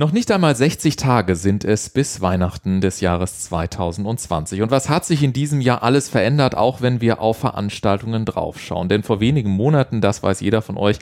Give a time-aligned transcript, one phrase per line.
[0.00, 4.62] Noch nicht einmal 60 Tage sind es bis Weihnachten des Jahres 2020.
[4.62, 8.88] Und was hat sich in diesem Jahr alles verändert, auch wenn wir auf Veranstaltungen draufschauen?
[8.88, 11.00] Denn vor wenigen Monaten, das weiß jeder von euch,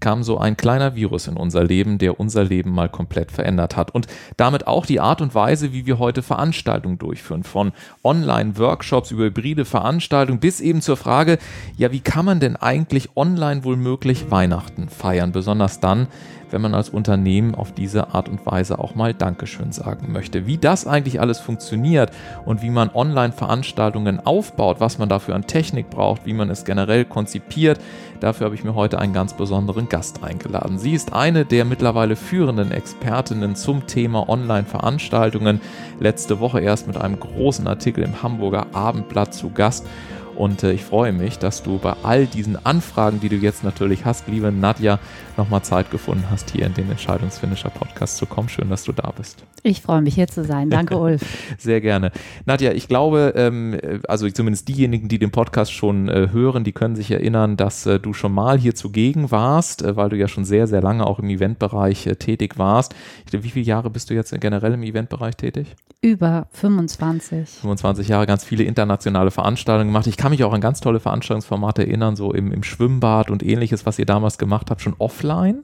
[0.00, 3.94] kam so ein kleiner Virus in unser Leben, der unser Leben mal komplett verändert hat
[3.94, 4.06] und
[4.38, 7.72] damit auch die Art und Weise, wie wir heute Veranstaltungen durchführen, von
[8.02, 11.36] Online-Workshops über hybride Veranstaltungen bis eben zur Frage,
[11.76, 16.08] ja, wie kann man denn eigentlich online wohl möglich Weihnachten feiern, besonders dann,
[16.52, 20.46] wenn man als Unternehmen auf diese Art und Weise auch mal Dankeschön sagen möchte.
[20.46, 22.10] Wie das eigentlich alles funktioniert
[22.44, 27.04] und wie man Online-Veranstaltungen aufbaut, was man dafür an Technik braucht, wie man es generell
[27.04, 27.80] konzipiert,
[28.20, 30.78] dafür habe ich mir heute einen ganz besonderen Gast eingeladen.
[30.78, 35.60] Sie ist eine der mittlerweile führenden Expertinnen zum Thema Online-Veranstaltungen.
[35.98, 39.86] Letzte Woche erst mit einem großen Artikel im Hamburger Abendblatt zu Gast
[40.40, 44.06] und äh, ich freue mich, dass du bei all diesen Anfragen, die du jetzt natürlich
[44.06, 44.98] hast, liebe Nadja,
[45.36, 48.48] nochmal Zeit gefunden hast, hier in den Entscheidungsfinisher Podcast zu kommen.
[48.48, 49.44] Schön, dass du da bist.
[49.62, 50.70] Ich freue mich, hier zu sein.
[50.70, 51.22] Danke, Ulf.
[51.58, 52.10] Sehr gerne.
[52.46, 56.96] Nadja, ich glaube, ähm, also zumindest diejenigen, die den Podcast schon äh, hören, die können
[56.96, 60.46] sich erinnern, dass äh, du schon mal hier zugegen warst, äh, weil du ja schon
[60.46, 62.94] sehr, sehr lange auch im Eventbereich äh, tätig warst.
[63.30, 65.76] Wie viele Jahre bist du jetzt generell im Eventbereich tätig?
[66.02, 67.46] Über 25.
[67.60, 70.06] 25 Jahre, ganz viele internationale Veranstaltungen gemacht.
[70.06, 73.86] Ich kann mich auch an ganz tolle Veranstaltungsformate erinnern, so im, im Schwimmbad und ähnliches,
[73.86, 75.62] was ihr damals gemacht habt, schon offline.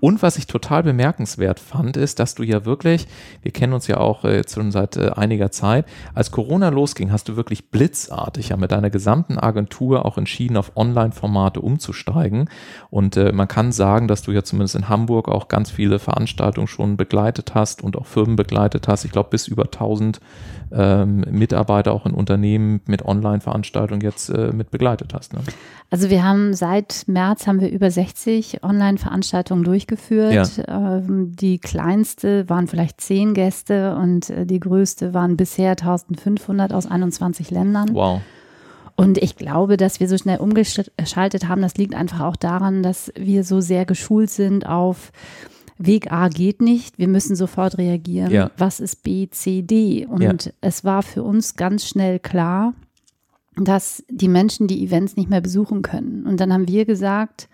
[0.00, 3.06] Und was ich total bemerkenswert fand, ist, dass du ja wirklich,
[3.42, 7.28] wir kennen uns ja auch jetzt schon seit äh, einiger Zeit, als Corona losging, hast
[7.28, 12.48] du wirklich blitzartig ja mit deiner gesamten Agentur auch entschieden, auf Online-Formate umzusteigen.
[12.90, 16.66] Und äh, man kann sagen, dass du ja zumindest in Hamburg auch ganz viele Veranstaltungen
[16.66, 19.04] schon begleitet hast und auch Firmen begleitet hast.
[19.04, 20.20] Ich glaube, bis über 1000
[20.72, 25.32] ähm, Mitarbeiter auch in Unternehmen mit Online-Veranstaltungen jetzt äh, mit begleitet hast.
[25.32, 25.40] Ne?
[25.90, 30.56] Also wir haben seit März haben wir über 60 Online-Veranstaltungen durchgeführt.
[30.56, 30.98] Ja.
[30.98, 36.86] Ähm, die kleinste waren vielleicht zehn Gäste und äh, die größte waren bisher 1500 aus
[36.86, 37.94] 21 Ländern.
[37.94, 38.20] Wow.
[38.96, 43.12] Und ich glaube, dass wir so schnell umgeschaltet haben, das liegt einfach auch daran, dass
[43.16, 45.12] wir so sehr geschult sind auf
[45.78, 48.32] Weg A geht nicht, wir müssen sofort reagieren.
[48.32, 48.50] Ja.
[48.56, 50.06] Was ist B, C, D?
[50.06, 50.52] Und ja.
[50.60, 52.74] es war für uns ganz schnell klar,
[53.64, 56.26] dass die Menschen die Events nicht mehr besuchen können.
[56.26, 57.48] Und dann haben wir gesagt,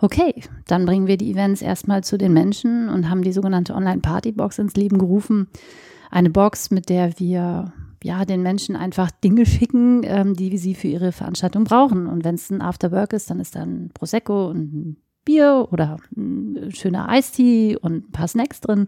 [0.00, 4.58] okay, dann bringen wir die Events erstmal zu den Menschen und haben die sogenannte Online-Party-Box
[4.58, 5.48] ins Leben gerufen.
[6.10, 7.72] Eine Box, mit der wir
[8.02, 12.06] ja, den Menschen einfach Dinge schicken, ähm, die sie für ihre Veranstaltung brauchen.
[12.06, 15.98] Und wenn es ein Afterwork ist, dann ist da ein Prosecco und ein Bier oder
[16.16, 18.86] ein schöner Eistee und ein paar Snacks drin.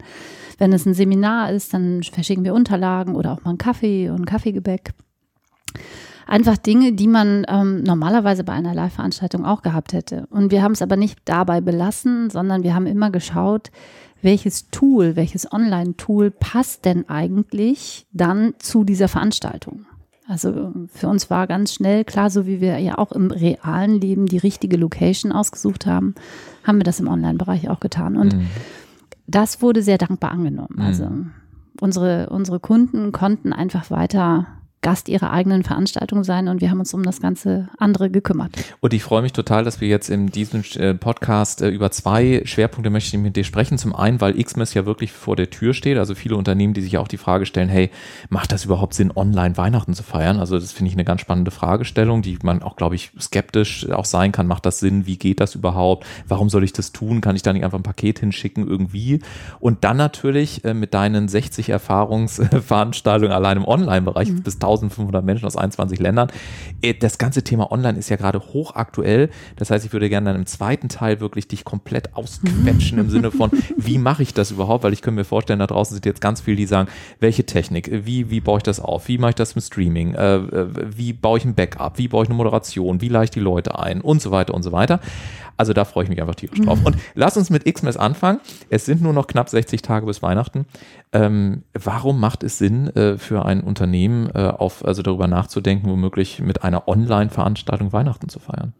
[0.58, 4.20] Wenn es ein Seminar ist, dann verschicken wir Unterlagen oder auch mal einen Kaffee und
[4.20, 4.92] ein Kaffeegebäck.
[6.30, 10.28] Einfach Dinge, die man ähm, normalerweise bei einer Live-Veranstaltung auch gehabt hätte.
[10.30, 13.72] Und wir haben es aber nicht dabei belassen, sondern wir haben immer geschaut,
[14.22, 19.86] welches Tool, welches Online-Tool passt denn eigentlich dann zu dieser Veranstaltung.
[20.28, 24.26] Also für uns war ganz schnell klar, so wie wir ja auch im realen Leben
[24.26, 26.14] die richtige Location ausgesucht haben,
[26.62, 28.16] haben wir das im Online-Bereich auch getan.
[28.16, 28.46] Und mhm.
[29.26, 30.76] das wurde sehr dankbar angenommen.
[30.76, 30.82] Mhm.
[30.82, 31.08] Also
[31.80, 34.46] unsere, unsere Kunden konnten einfach weiter
[34.82, 38.52] Gast ihrer eigenen Veranstaltung sein und wir haben uns um das ganze andere gekümmert.
[38.80, 42.40] Und ich freue mich total, dass wir jetzt in diesem äh, Podcast äh, über zwei
[42.46, 43.76] Schwerpunkte möchte ich mit dir sprechen.
[43.76, 46.96] Zum einen, weil Xmas ja wirklich vor der Tür steht, also viele Unternehmen, die sich
[46.96, 47.90] auch die Frage stellen, hey,
[48.30, 50.38] macht das überhaupt Sinn, online Weihnachten zu feiern?
[50.38, 54.06] Also das finde ich eine ganz spannende Fragestellung, die man auch, glaube ich, skeptisch auch
[54.06, 54.46] sein kann.
[54.46, 55.06] Macht das Sinn?
[55.06, 56.06] Wie geht das überhaupt?
[56.26, 57.20] Warum soll ich das tun?
[57.20, 59.20] Kann ich da nicht einfach ein Paket hinschicken irgendwie?
[59.58, 64.42] Und dann natürlich äh, mit deinen 60 Erfahrungsveranstaltungen allein im Online-Bereich mhm.
[64.42, 66.28] bis 1500 Menschen aus 21 Ländern.
[66.82, 69.30] Äh, das ganze Thema Online ist ja gerade hochaktuell.
[69.56, 73.30] Das heißt, ich würde gerne dann im zweiten Teil wirklich dich komplett ausquetschen im Sinne
[73.30, 74.84] von, wie mache ich das überhaupt?
[74.84, 76.88] Weil ich könnte mir vorstellen, da draußen sind jetzt ganz viele, die sagen,
[77.18, 79.08] welche Technik, wie, wie baue ich das auf?
[79.08, 80.14] Wie mache ich das mit Streaming?
[80.14, 80.66] Äh, äh
[80.96, 81.98] wie baue ich ein Backup?
[81.98, 83.00] Wie baue ich eine Moderation?
[83.00, 84.00] Wie leite ich die Leute ein?
[84.00, 85.00] Und so weiter und so weiter.
[85.60, 86.78] Also da freue ich mich einfach tierisch drauf.
[86.82, 88.40] Und lass uns mit Xmas anfangen.
[88.70, 90.64] Es sind nur noch knapp 60 Tage bis Weihnachten.
[91.12, 96.40] Ähm, warum macht es Sinn äh, für ein Unternehmen, äh, auf, also darüber nachzudenken, womöglich
[96.40, 98.72] mit einer Online-Veranstaltung Weihnachten zu feiern?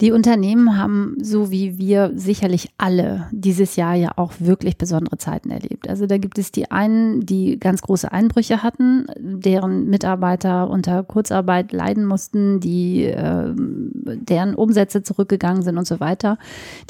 [0.00, 5.50] Die Unternehmen haben, so wie wir sicherlich alle, dieses Jahr ja auch wirklich besondere Zeiten
[5.50, 5.88] erlebt.
[5.88, 11.70] Also da gibt es die einen, die ganz große Einbrüche hatten, deren Mitarbeiter unter Kurzarbeit
[11.72, 16.38] leiden mussten, die äh, deren Umsätze zurückgegangen sind und so weiter,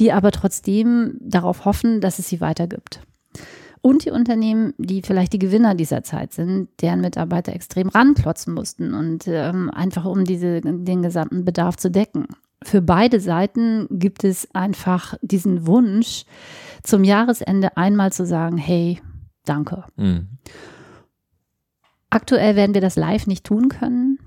[0.01, 3.01] die aber trotzdem darauf hoffen, dass es sie weitergibt
[3.85, 8.95] und die Unternehmen, die vielleicht die Gewinner dieser Zeit sind, deren Mitarbeiter extrem ranklotzen mussten
[8.95, 12.27] und ähm, einfach um diese, den gesamten Bedarf zu decken.
[12.65, 16.25] Für beide Seiten gibt es einfach diesen Wunsch,
[16.83, 19.01] zum Jahresende einmal zu sagen, hey,
[19.45, 19.85] danke.
[19.97, 20.29] Mhm.
[22.11, 24.19] Aktuell werden wir das live nicht tun können.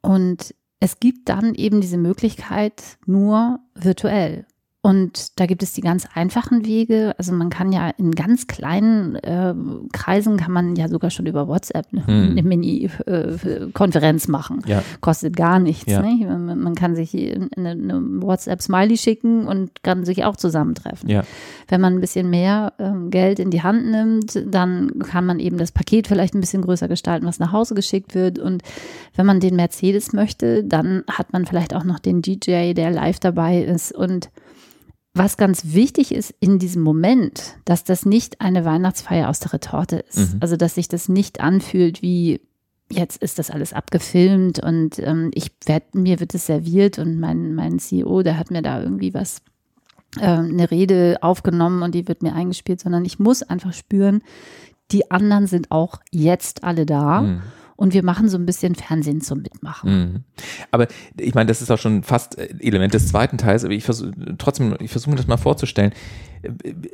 [0.00, 4.46] Und es gibt dann eben diese Möglichkeit nur virtuell.
[4.80, 7.12] Und da gibt es die ganz einfachen Wege.
[7.18, 9.52] Also man kann ja in ganz kleinen äh,
[9.92, 12.30] Kreisen kann man ja sogar schon über WhatsApp eine, hm.
[12.30, 14.62] eine Mini-Konferenz äh, machen.
[14.66, 14.84] Ja.
[15.00, 15.90] Kostet gar nichts.
[15.90, 16.00] Ja.
[16.00, 16.24] Ne?
[16.26, 21.08] Man, man, kann sich eine, eine WhatsApp-Smiley schicken und kann sich auch zusammentreffen.
[21.10, 21.24] Ja.
[21.66, 25.58] Wenn man ein bisschen mehr ähm, Geld in die Hand nimmt, dann kann man eben
[25.58, 28.38] das Paket vielleicht ein bisschen größer gestalten, was nach Hause geschickt wird.
[28.38, 28.62] Und
[29.16, 33.18] wenn man den Mercedes möchte, dann hat man vielleicht auch noch den DJ, der live
[33.18, 34.30] dabei ist und
[35.18, 39.96] was ganz wichtig ist in diesem Moment, dass das nicht eine Weihnachtsfeier aus der Retorte
[39.96, 40.34] ist.
[40.34, 40.38] Mhm.
[40.40, 42.40] Also, dass sich das nicht anfühlt wie,
[42.90, 47.54] jetzt ist das alles abgefilmt und ähm, ich werd, mir wird es serviert und mein,
[47.54, 49.42] mein CEO, der hat mir da irgendwie was,
[50.18, 54.22] äh, eine Rede aufgenommen und die wird mir eingespielt, sondern ich muss einfach spüren,
[54.90, 57.22] die anderen sind auch jetzt alle da.
[57.22, 57.42] Mhm
[57.78, 59.90] und wir machen so ein bisschen Fernsehen zum Mitmachen.
[59.90, 60.24] Mhm.
[60.72, 64.12] Aber ich meine, das ist auch schon fast Element des zweiten Teils, aber ich versuche
[64.36, 65.92] trotzdem, ich versuche mir das mal vorzustellen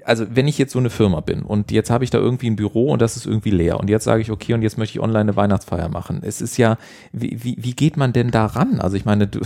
[0.05, 2.57] also wenn ich jetzt so eine Firma bin und jetzt habe ich da irgendwie ein
[2.57, 5.03] Büro und das ist irgendwie leer und jetzt sage ich, okay, und jetzt möchte ich
[5.03, 6.21] online eine Weihnachtsfeier machen.
[6.23, 6.79] Es ist ja,
[7.13, 8.81] wie, wie, wie geht man denn da ran?
[8.81, 9.41] Also ich meine, du,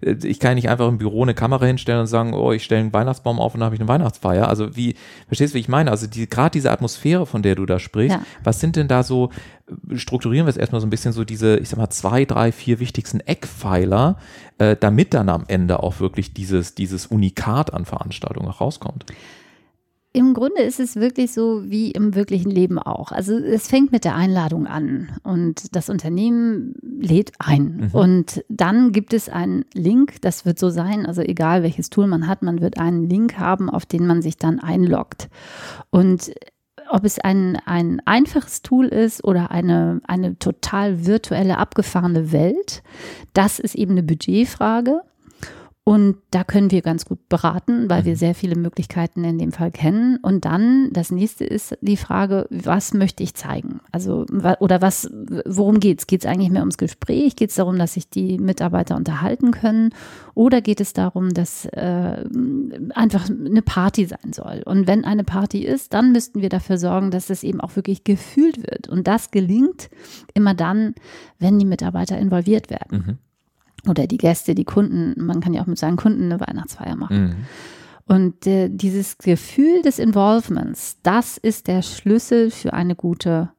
[0.00, 2.92] ich kann nicht einfach im Büro eine Kamera hinstellen und sagen, oh, ich stelle einen
[2.92, 4.48] Weihnachtsbaum auf und dann habe ich eine Weihnachtsfeier.
[4.48, 4.96] Also wie,
[5.28, 5.90] verstehst du, wie ich meine?
[5.90, 8.24] Also die, gerade diese Atmosphäre, von der du da sprichst, ja.
[8.42, 9.30] was sind denn da so,
[9.94, 12.80] strukturieren wir es erstmal so ein bisschen so diese, ich sag mal, zwei, drei, vier
[12.80, 14.18] wichtigsten Eckpfeiler,
[14.58, 19.06] äh, damit dann am Ende auch wirklich dieses, dieses Unikat an Veranstaltungen rauskommt.
[20.16, 23.10] Im Grunde ist es wirklich so wie im wirklichen Leben auch.
[23.10, 27.88] Also es fängt mit der Einladung an und das Unternehmen lädt ein.
[27.92, 27.98] Mhm.
[27.98, 32.28] Und dann gibt es einen Link, das wird so sein, also egal welches Tool man
[32.28, 35.28] hat, man wird einen Link haben, auf den man sich dann einloggt.
[35.90, 36.32] Und
[36.94, 42.84] ob es ein, ein einfaches Tool ist oder eine, eine total virtuelle, abgefahrene Welt,
[43.32, 45.00] das ist eben eine Budgetfrage.
[45.86, 48.18] Und da können wir ganz gut beraten, weil wir mhm.
[48.18, 50.16] sehr viele Möglichkeiten in dem Fall kennen.
[50.16, 53.80] Und dann das nächste ist die Frage, was möchte ich zeigen?
[53.92, 54.24] Also,
[54.60, 55.10] oder was,
[55.44, 56.06] worum geht's?
[56.06, 57.36] Geht es eigentlich mehr ums Gespräch?
[57.36, 59.90] Geht es darum, dass sich die Mitarbeiter unterhalten können?
[60.32, 62.24] Oder geht es darum, dass äh,
[62.94, 64.62] einfach eine Party sein soll?
[64.64, 68.04] Und wenn eine Party ist, dann müssten wir dafür sorgen, dass es eben auch wirklich
[68.04, 68.88] gefühlt wird.
[68.88, 69.90] Und das gelingt
[70.32, 70.94] immer dann,
[71.38, 73.04] wenn die Mitarbeiter involviert werden.
[73.06, 73.18] Mhm
[73.88, 77.24] oder die Gäste, die Kunden, man kann ja auch mit seinen Kunden eine Weihnachtsfeier machen.
[77.24, 77.34] Mhm.
[78.06, 83.50] Und äh, dieses Gefühl des Involvements, das ist der Schlüssel für eine gute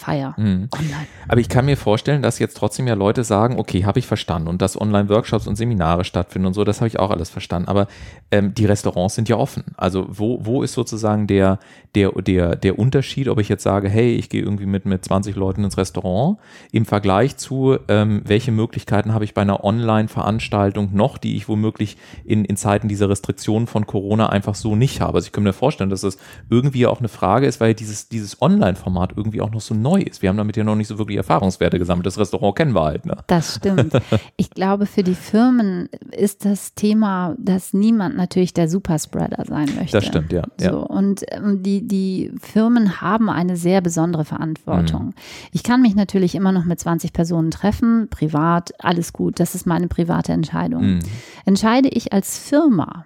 [0.00, 0.68] Feier mhm.
[0.72, 1.06] online.
[1.28, 4.48] Aber ich kann mir vorstellen, dass jetzt trotzdem ja Leute sagen, okay, habe ich verstanden
[4.48, 7.68] und dass Online-Workshops und Seminare stattfinden und so, das habe ich auch alles verstanden.
[7.68, 7.86] Aber
[8.30, 9.64] ähm, die Restaurants sind ja offen.
[9.76, 11.58] Also wo, wo ist sozusagen der,
[11.94, 15.36] der, der, der Unterschied, ob ich jetzt sage, hey, ich gehe irgendwie mit, mit 20
[15.36, 16.38] Leuten ins Restaurant,
[16.72, 21.98] im Vergleich zu, ähm, welche Möglichkeiten habe ich bei einer Online-Veranstaltung noch, die ich womöglich
[22.24, 25.16] in, in Zeiten dieser Restriktionen von Corona einfach so nicht habe.
[25.16, 26.16] Also ich kann mir vorstellen, dass das
[26.48, 30.22] irgendwie auch eine Frage ist, weil dieses, dieses Online-Format irgendwie auch noch so neu ist.
[30.22, 32.06] Wir haben damit ja noch nicht so wirklich Erfahrungswerte gesammelt.
[32.06, 33.06] Das Restaurant kennen wir halt.
[33.06, 33.16] Ne?
[33.26, 33.92] Das stimmt.
[34.36, 39.96] Ich glaube, für die Firmen ist das Thema, dass niemand natürlich der Superspreader sein möchte.
[39.96, 40.42] Das stimmt, ja.
[40.58, 40.72] So, ja.
[40.72, 45.06] Und ähm, die, die Firmen haben eine sehr besondere Verantwortung.
[45.06, 45.14] Mhm.
[45.52, 49.40] Ich kann mich natürlich immer noch mit 20 Personen treffen, privat, alles gut.
[49.40, 50.94] Das ist meine private Entscheidung.
[50.94, 51.00] Mhm.
[51.44, 53.04] Entscheide ich als Firma,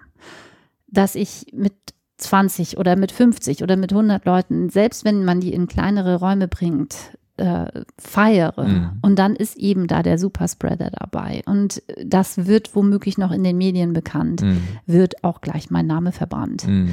[0.87, 1.73] dass ich mit
[2.17, 6.47] 20 oder mit 50 oder mit 100 Leuten, selbst wenn man die in kleinere Räume
[6.47, 6.95] bringt,
[7.37, 7.65] äh,
[7.97, 8.63] feiere.
[8.63, 8.89] Mhm.
[9.01, 11.41] Und dann ist eben da der Superspreader dabei.
[11.45, 14.61] Und das wird womöglich noch in den Medien bekannt, mhm.
[14.85, 16.67] wird auch gleich mein Name verbrannt.
[16.67, 16.91] Mhm.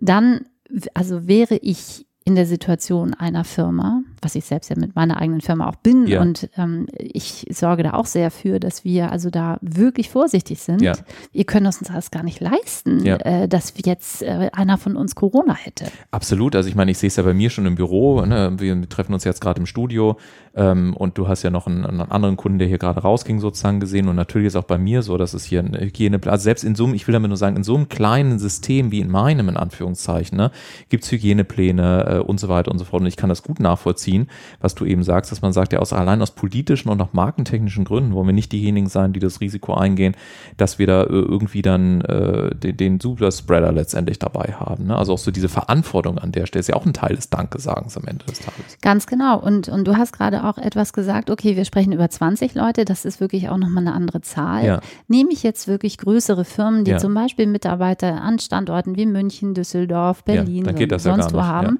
[0.00, 0.46] Dann,
[0.94, 5.40] also wäre ich in der Situation einer Firma, was ich selbst ja mit meiner eigenen
[5.40, 6.06] Firma auch bin.
[6.06, 6.20] Ja.
[6.20, 10.80] Und ähm, ich sorge da auch sehr für, dass wir also da wirklich vorsichtig sind.
[10.80, 10.94] Ja.
[11.32, 13.16] Wir können uns das gar nicht leisten, ja.
[13.16, 15.86] äh, dass jetzt äh, einer von uns Corona hätte.
[16.10, 16.56] Absolut.
[16.56, 18.24] Also ich meine, ich sehe es ja bei mir schon im Büro.
[18.24, 18.54] Ne?
[18.58, 20.16] Wir treffen uns jetzt gerade im Studio
[20.54, 23.80] ähm, und du hast ja noch einen, einen, anderen Kunden, der hier gerade rausging, sozusagen
[23.80, 24.08] gesehen.
[24.08, 26.74] Und natürlich ist auch bei mir so, dass es hier eine Hygiene, also selbst in
[26.74, 29.48] so einem, ich will damit nur sagen, in so einem kleinen System wie in meinem,
[29.48, 30.50] in Anführungszeichen, ne,
[30.88, 33.00] gibt es Hygienepläne äh, und so weiter und so fort.
[33.00, 34.28] Und ich kann das gut nachvollziehen nachvollziehen,
[34.60, 37.84] was du eben sagst, dass man sagt, ja, aus, allein aus politischen und auch markentechnischen
[37.84, 40.14] Gründen wollen wir nicht diejenigen sein, die das Risiko eingehen,
[40.56, 44.86] dass wir da äh, irgendwie dann äh, den, den Superspreader letztendlich dabei haben.
[44.86, 44.96] Ne?
[44.96, 47.96] Also auch so diese Verantwortung an der Stelle ist ja auch ein Teil des Dankesagens
[47.96, 48.78] am Ende des Tages.
[48.80, 49.38] Ganz genau.
[49.38, 53.04] Und, und du hast gerade auch etwas gesagt, okay, wir sprechen über 20 Leute, das
[53.04, 54.64] ist wirklich auch nochmal eine andere Zahl.
[54.64, 54.80] Ja.
[55.08, 56.98] Nehme ich jetzt wirklich größere Firmen, die ja.
[56.98, 61.78] zum Beispiel Mitarbeiter an Standorten wie München, Düsseldorf, Berlin, ja, sonst ja wo haben,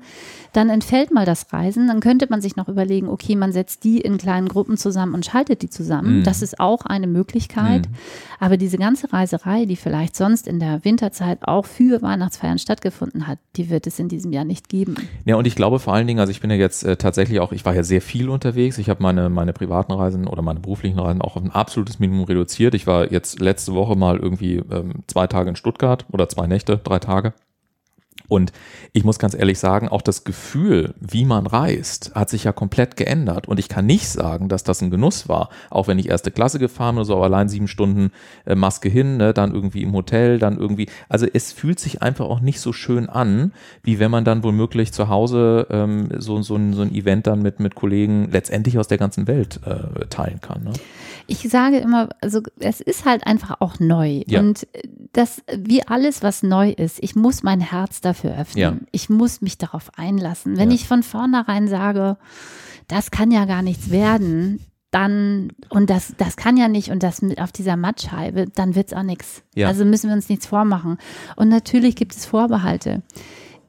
[0.53, 1.89] dann entfällt mal das Reisen.
[1.89, 5.25] Dann könnte man sich noch überlegen, okay, man setzt die in kleinen Gruppen zusammen und
[5.25, 6.19] schaltet die zusammen.
[6.19, 6.25] Mhm.
[6.25, 7.89] Das ist auch eine Möglichkeit.
[7.89, 7.95] Mhm.
[8.39, 13.39] Aber diese ganze Reiserei, die vielleicht sonst in der Winterzeit auch für Weihnachtsfeiern stattgefunden hat,
[13.57, 14.97] die wird es in diesem Jahr nicht geben.
[15.25, 17.53] Ja, und ich glaube vor allen Dingen, also ich bin ja jetzt äh, tatsächlich auch,
[17.53, 18.79] ich war ja sehr viel unterwegs.
[18.79, 22.25] Ich habe meine, meine privaten Reisen oder meine beruflichen Reisen auch auf ein absolutes Minimum
[22.25, 22.75] reduziert.
[22.75, 26.79] Ich war jetzt letzte Woche mal irgendwie ähm, zwei Tage in Stuttgart oder zwei Nächte,
[26.79, 27.33] drei Tage.
[28.33, 28.51] Und
[28.95, 32.97] ich muss ganz ehrlich sagen, auch das Gefühl, wie man reist, hat sich ja komplett
[32.97, 33.47] geändert.
[33.47, 36.59] Und ich kann nicht sagen, dass das ein Genuss war, auch wenn ich erste Klasse
[36.59, 38.11] gefahren oder so, aber allein sieben Stunden
[38.47, 40.89] äh, Maske hin, ne, dann irgendwie im Hotel, dann irgendwie.
[41.11, 44.93] Also es fühlt sich einfach auch nicht so schön an, wie wenn man dann womöglich
[44.93, 48.89] zu Hause ähm, so, so, ein, so ein Event dann mit, mit Kollegen letztendlich aus
[48.89, 50.65] der ganzen Welt äh, teilen kann.
[50.65, 50.73] Ne?
[51.27, 54.23] Ich sage immer, also es ist halt einfach auch neu.
[54.27, 54.41] Ja.
[54.41, 54.67] Und
[55.13, 58.63] das, wie alles, was neu ist, ich muss mein Herz dafür öffnen.
[58.63, 58.77] Ja.
[58.91, 60.57] Ich muss mich darauf einlassen.
[60.57, 60.75] Wenn ja.
[60.75, 62.17] ich von vornherein sage,
[62.89, 64.61] das kann ja gar nichts werden,
[64.91, 68.89] dann, und das, das kann ja nicht, und das mit auf dieser Mattscheibe, dann wird
[68.89, 69.43] es auch nichts.
[69.57, 70.99] Also müssen wir uns nichts vormachen.
[71.37, 73.03] Und natürlich gibt es Vorbehalte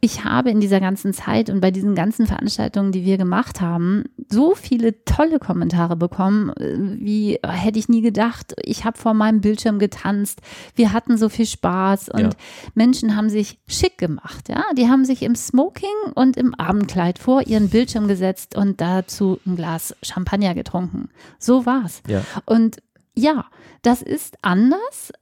[0.03, 4.03] ich habe in dieser ganzen Zeit und bei diesen ganzen Veranstaltungen, die wir gemacht haben,
[4.29, 9.13] so viele tolle Kommentare bekommen, äh, wie äh, hätte ich nie gedacht, ich habe vor
[9.13, 10.41] meinem Bildschirm getanzt,
[10.75, 12.29] wir hatten so viel Spaß und ja.
[12.75, 17.47] Menschen haben sich schick gemacht, ja, die haben sich im Smoking und im Abendkleid vor
[17.47, 21.07] ihren Bildschirm gesetzt und dazu ein Glas Champagner getrunken.
[21.39, 22.03] So war's.
[22.09, 22.25] Ja.
[22.45, 22.79] Und
[23.15, 23.45] ja,
[23.83, 25.13] das ist anders,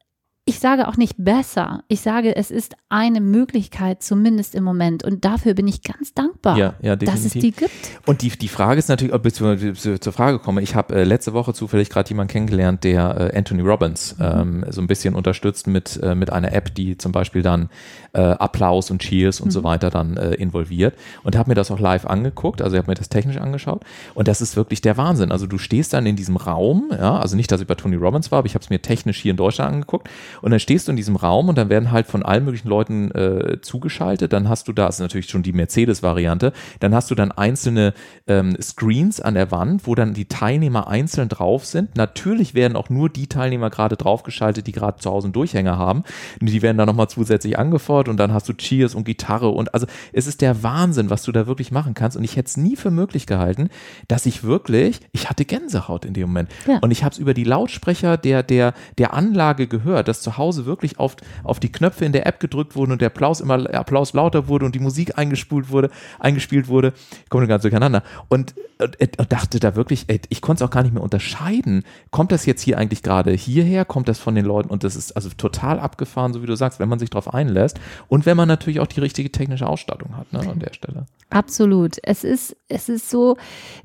[0.46, 1.84] ich sage auch nicht besser.
[1.88, 5.04] Ich sage, es ist eine Möglichkeit, zumindest im Moment.
[5.04, 7.72] Und dafür bin ich ganz dankbar, ja, ja, dass es die gibt.
[8.08, 10.64] Und die, die Frage ist natürlich, ob ich zur Frage komme.
[10.64, 14.26] Ich habe äh, letzte Woche zufällig gerade jemanden kennengelernt, der äh, Anthony Robbins mhm.
[14.26, 17.70] ähm, so ein bisschen unterstützt mit, äh, mit einer App, die zum Beispiel dann
[18.14, 19.52] äh, Applaus und Cheers und mhm.
[19.52, 20.96] so weiter dann äh, involviert.
[21.24, 22.64] Und habe mir das auch live angeguckt.
[22.64, 23.84] Also ich habe mir das technisch angeschaut.
[24.16, 25.32] Und das ist wirklich der Wahnsinn.
[25.32, 28.32] Also du stehst dann in diesem Raum, ja, also nicht, dass ich bei Tony Robbins
[28.32, 30.10] war, aber ich habe es mir technisch hier in Deutschland angeguckt.
[30.42, 33.12] Und dann stehst du in diesem Raum und dann werden halt von allen möglichen Leuten
[33.12, 34.34] äh, zugeschaltet.
[34.34, 37.94] Dann hast du da, das ist natürlich schon die Mercedes-Variante, dann hast du dann einzelne
[38.28, 41.96] ähm, Screens an der Wand, wo dann die Teilnehmer einzeln drauf sind.
[41.96, 46.04] Natürlich werden auch nur die Teilnehmer gerade draufgeschaltet, die gerade zu Hause einen Durchhänger haben.
[46.40, 49.74] Und die werden dann nochmal zusätzlich angefordert und dann hast du Cheers und Gitarre und
[49.74, 52.18] also es ist der Wahnsinn, was du da wirklich machen kannst.
[52.18, 53.70] Und ich hätte es nie für möglich gehalten,
[54.08, 56.50] dass ich wirklich, ich hatte Gänsehaut in dem Moment.
[56.68, 56.80] Ja.
[56.82, 60.66] Und ich habe es über die Lautsprecher der, der, der Anlage gehört, dass zu Hause
[60.66, 64.14] wirklich auf, auf die Knöpfe in der App gedrückt wurden und der Applaus immer Applaus
[64.14, 66.94] lauter wurde und die Musik eingespult wurde, eingespielt wurde.
[67.24, 68.04] Ich komme ganz durcheinander.
[68.30, 71.84] Und, und, und dachte da wirklich, ey, ich konnte es auch gar nicht mehr unterscheiden.
[72.12, 73.86] Kommt das jetzt hier eigentlich gerade hierher?
[73.86, 74.70] Kommt das von den Leuten?
[74.70, 77.80] Und das ist also total abgefahren, so wie du sagst, wenn man sich darauf einlässt
[78.08, 81.06] und wenn man natürlich auch die richtige technische Ausstattung hat ne, an der Stelle.
[81.30, 81.98] Absolut.
[82.04, 83.38] Es ist, es ist so,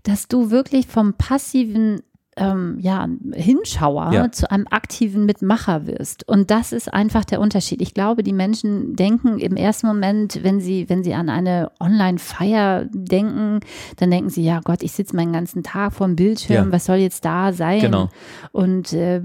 [0.03, 2.01] dass du wirklich vom passiven
[2.37, 4.31] ähm, ja, Hinschauer ja.
[4.31, 6.29] zu einem aktiven Mitmacher wirst.
[6.29, 7.81] Und das ist einfach der Unterschied.
[7.81, 12.87] Ich glaube, die Menschen denken im ersten Moment, wenn sie, wenn sie an eine Online-Feier
[12.93, 13.61] denken,
[13.97, 16.73] dann denken sie, ja Gott, ich sitze meinen ganzen Tag vor dem Bildschirm, ja.
[16.73, 17.81] was soll jetzt da sein?
[17.81, 18.11] Genau.
[18.53, 19.23] Und äh,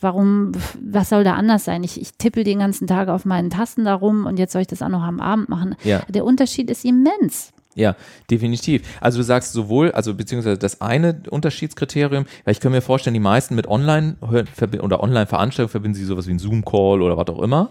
[0.00, 1.84] warum, was soll da anders sein?
[1.84, 4.68] Ich, ich tippel den ganzen Tag auf meinen Tasten da rum und jetzt soll ich
[4.68, 5.76] das auch noch am Abend machen.
[5.84, 6.02] Ja.
[6.08, 7.52] Der Unterschied ist immens.
[7.76, 7.94] Ja,
[8.30, 8.82] definitiv.
[9.02, 13.20] Also du sagst sowohl, also beziehungsweise das eine Unterschiedskriterium, weil ich kann mir vorstellen, die
[13.20, 14.16] meisten mit Online
[14.80, 17.70] oder Online-Veranstaltungen verbinden sie sowas wie ein Zoom-Call oder was auch immer,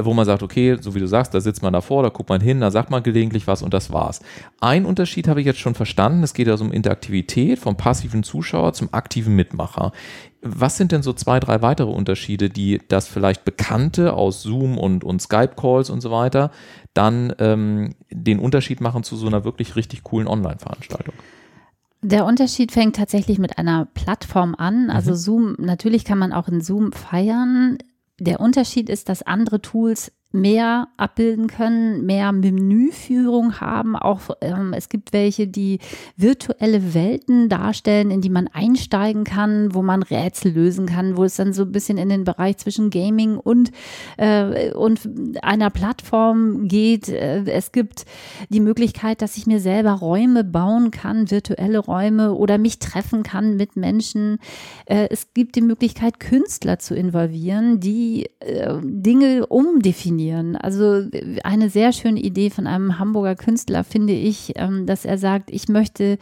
[0.00, 2.40] wo man sagt, okay, so wie du sagst, da sitzt man davor, da guckt man
[2.40, 4.20] hin, da sagt man gelegentlich was und das war's.
[4.60, 8.72] Ein Unterschied habe ich jetzt schon verstanden, es geht also um Interaktivität vom passiven Zuschauer
[8.72, 9.92] zum aktiven Mitmacher.
[10.42, 15.02] Was sind denn so zwei, drei weitere Unterschiede, die das vielleicht Bekannte aus Zoom und,
[15.02, 16.50] und Skype-Calls und so weiter
[16.94, 21.14] dann ähm, den Unterschied machen zu so einer wirklich richtig coolen Online-Veranstaltung?
[22.00, 24.88] Der Unterschied fängt tatsächlich mit einer Plattform an.
[24.90, 25.16] Also mhm.
[25.16, 27.78] Zoom, natürlich kann man auch in Zoom feiern.
[28.20, 33.96] Der Unterschied ist, dass andere Tools mehr abbilden können, mehr Menüführung haben.
[33.96, 35.78] Auch ähm, es gibt welche, die
[36.16, 41.36] virtuelle Welten darstellen, in die man einsteigen kann, wo man Rätsel lösen kann, wo es
[41.36, 43.70] dann so ein bisschen in den Bereich zwischen Gaming und,
[44.18, 45.00] äh, und
[45.42, 47.08] einer Plattform geht.
[47.08, 48.04] Äh, es gibt
[48.50, 53.56] die Möglichkeit, dass ich mir selber Räume bauen kann, virtuelle Räume oder mich treffen kann
[53.56, 54.40] mit Menschen.
[54.84, 60.56] Äh, es gibt die Möglichkeit, Künstler zu involvieren, die äh, Dinge umdefinieren definieren.
[60.56, 61.08] Also
[61.44, 65.68] eine sehr schöne Idee von einem Hamburger Künstler finde ich, ähm, dass er sagt, ich
[65.68, 66.18] möchte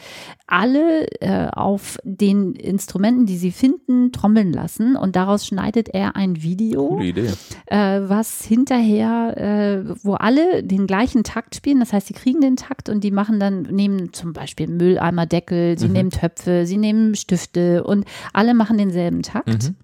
[0.46, 6.42] alle äh, auf den Instrumenten, die sie finden, trommeln lassen und daraus schneidet er ein
[6.42, 11.80] Video, äh, was hinterher, äh, wo alle den gleichen Takt spielen.
[11.80, 15.88] Das heißt, sie kriegen den Takt und die machen dann, nehmen zum Beispiel Mülleimerdeckel, sie
[15.88, 15.92] mhm.
[15.92, 19.70] nehmen Töpfe, sie nehmen Stifte und alle machen denselben Takt.
[19.70, 19.76] Mhm.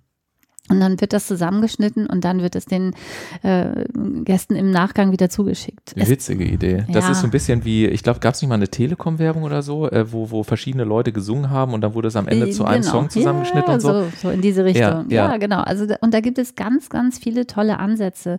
[0.69, 2.95] Und dann wird das zusammengeschnitten und dann wird es den
[3.42, 3.85] äh,
[4.23, 5.95] Gästen im Nachgang wieder zugeschickt.
[5.97, 6.85] Witzige Idee.
[6.88, 7.11] Das ja.
[7.11, 9.90] ist so ein bisschen wie, ich glaube, gab es nicht mal eine Telekom-Werbung oder so,
[9.90, 12.64] äh, wo, wo verschiedene Leute gesungen haben und dann wurde es am Ende äh, zu
[12.64, 12.92] einem genau.
[12.92, 13.92] Song zusammengeschnitten ja, und so.
[13.92, 14.07] so.
[14.23, 15.11] So in diese Richtung.
[15.11, 15.37] Ja, ja.
[15.37, 15.62] genau.
[15.62, 18.38] Also und da gibt es ganz, ganz viele tolle Ansätze.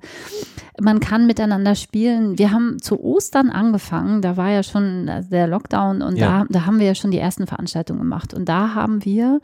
[0.79, 2.39] Man kann miteinander spielen.
[2.39, 6.79] Wir haben zu Ostern angefangen, da war ja schon der Lockdown und da, da haben
[6.79, 8.33] wir ja schon die ersten Veranstaltungen gemacht.
[8.33, 9.41] Und da haben wir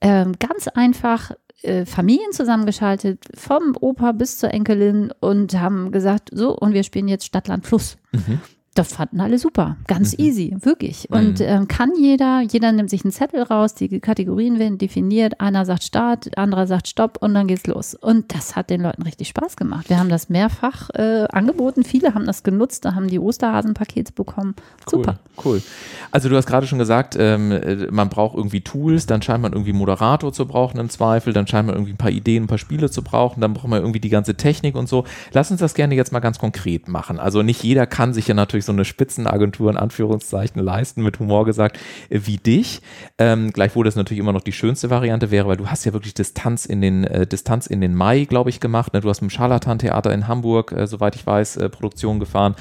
[0.00, 1.32] ähm, ganz einfach
[1.62, 7.08] äh, Familien zusammengeschaltet, vom Opa bis zur Enkelin und haben gesagt, so, und wir spielen
[7.08, 7.96] jetzt Stadtland Fluss.
[8.12, 8.40] Mhm.
[8.74, 9.76] Das fanden alle super.
[9.86, 10.24] Ganz mhm.
[10.24, 11.08] easy, wirklich.
[11.10, 11.46] Und mhm.
[11.46, 15.84] ähm, kann jeder, jeder nimmt sich einen Zettel raus, die Kategorien werden definiert, einer sagt
[15.84, 17.94] Start, anderer sagt Stopp und dann geht's los.
[17.94, 19.88] Und das hat den Leuten richtig Spaß gemacht.
[19.88, 24.56] Wir haben das mehrfach äh, angeboten, viele haben das genutzt, da haben die Osterhasenpakete bekommen.
[24.90, 25.20] Super.
[25.36, 25.62] Cool, cool.
[26.10, 29.52] Also du hast gerade schon gesagt, ähm, äh, man braucht irgendwie Tools, dann scheint man
[29.52, 32.58] irgendwie Moderator zu brauchen im Zweifel, dann scheint man irgendwie ein paar Ideen, ein paar
[32.58, 35.04] Spiele zu brauchen, dann braucht man irgendwie die ganze Technik und so.
[35.32, 37.20] Lass uns das gerne jetzt mal ganz konkret machen.
[37.20, 41.44] Also nicht jeder kann sich ja natürlich so eine Spitzenagentur in Anführungszeichen leisten, mit Humor
[41.44, 41.78] gesagt,
[42.10, 42.80] äh, wie dich.
[43.18, 46.14] Ähm, gleichwohl das natürlich immer noch die schönste Variante wäre, weil du hast ja wirklich
[46.14, 48.92] Distanz in den, äh, Distanz in den Mai, glaube ich, gemacht.
[48.92, 49.00] Ne?
[49.00, 52.54] Du hast mit dem Scharlatan-Theater in Hamburg, äh, soweit ich weiß, äh, Produktion gefahren.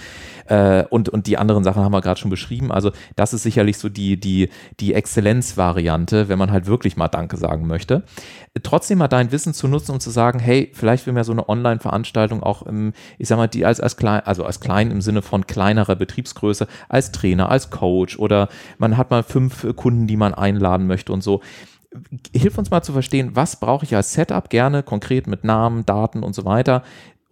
[0.48, 2.72] Äh, und, und die anderen Sachen haben wir gerade schon beschrieben.
[2.72, 7.38] Also das ist sicherlich so die, die, die Exzellenzvariante, wenn man halt wirklich mal Danke
[7.38, 8.04] sagen möchte.
[8.62, 11.48] Trotzdem mal dein Wissen zu nutzen, um zu sagen, hey, vielleicht will mir so eine
[11.50, 15.22] Online-Veranstaltung auch im, ich sag mal, die als, als klein, also als klein im Sinne
[15.22, 20.34] von kleinerer Betriebsgröße, als Trainer, als Coach oder man hat mal fünf Kunden, die man
[20.34, 21.42] einladen möchte und so
[22.36, 26.24] hilf uns mal zu verstehen, was brauche ich als Setup gerne konkret mit Namen, Daten
[26.24, 26.84] und so weiter,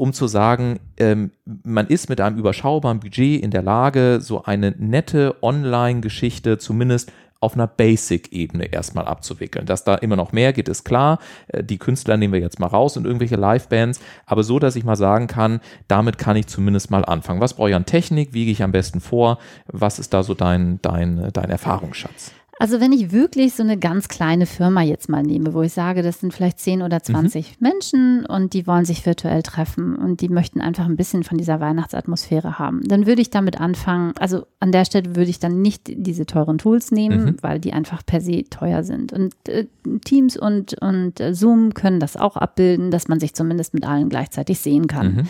[0.02, 4.72] um zu sagen, ähm, man ist mit einem überschaubaren Budget in der Lage, so eine
[4.72, 9.68] nette Online-Geschichte zumindest auf einer Basic-Ebene erstmal abzuwickeln.
[9.68, 11.20] Dass da immer noch mehr geht, ist klar.
[11.50, 14.84] Äh, die Künstler nehmen wir jetzt mal raus und irgendwelche Live-Bands, aber so, dass ich
[14.84, 17.40] mal sagen kann, damit kann ich zumindest mal anfangen.
[17.40, 18.34] Was brauche ich an Technik?
[18.34, 19.38] Wie gehe ich am besten vor?
[19.68, 22.32] Was ist da so dein, dein, dein Erfahrungsschatz?
[22.62, 26.04] Also wenn ich wirklich so eine ganz kleine Firma jetzt mal nehme, wo ich sage,
[26.04, 27.68] das sind vielleicht 10 oder 20 mhm.
[27.68, 31.60] Menschen und die wollen sich virtuell treffen und die möchten einfach ein bisschen von dieser
[31.60, 35.86] Weihnachtsatmosphäre haben, dann würde ich damit anfangen, also an der Stelle würde ich dann nicht
[35.88, 37.36] diese teuren Tools nehmen, mhm.
[37.42, 39.12] weil die einfach per se teuer sind.
[39.12, 39.66] Und äh,
[40.06, 44.08] Teams und, und äh, Zoom können das auch abbilden, dass man sich zumindest mit allen
[44.08, 45.16] gleichzeitig sehen kann.
[45.16, 45.28] Mhm.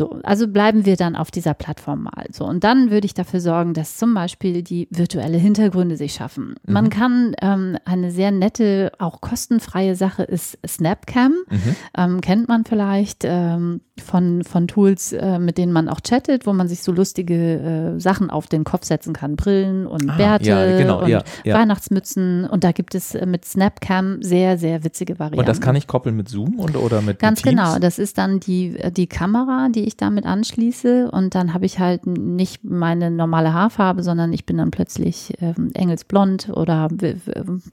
[0.00, 2.24] So, also bleiben wir dann auf dieser Plattform mal.
[2.32, 6.54] So, und dann würde ich dafür sorgen, dass zum Beispiel die virtuelle Hintergründe sich schaffen.
[6.64, 6.72] Mhm.
[6.72, 11.34] Man kann ähm, eine sehr nette, auch kostenfreie Sache ist Snapcam.
[11.50, 11.76] Mhm.
[11.98, 16.52] Ähm, kennt man vielleicht ähm, von, von Tools, äh, mit denen man auch chattet, wo
[16.52, 19.36] man sich so lustige äh, Sachen auf den Kopf setzen kann.
[19.36, 21.54] Brillen und ah, Bärte ja, genau, und ja, ja.
[21.54, 22.44] Weihnachtsmützen.
[22.44, 25.40] Und da gibt es äh, mit Snapcam sehr, sehr witzige Varianten.
[25.40, 27.78] Und das kann ich koppeln mit Zoom und, oder mit Ganz mit genau.
[27.78, 31.10] Das ist dann die, äh, die Kamera, die ich damit anschließe.
[31.10, 35.70] Und dann habe ich halt nicht meine normale Haarfarbe, sondern ich bin dann plötzlich ähm,
[35.74, 36.88] engelsblond oder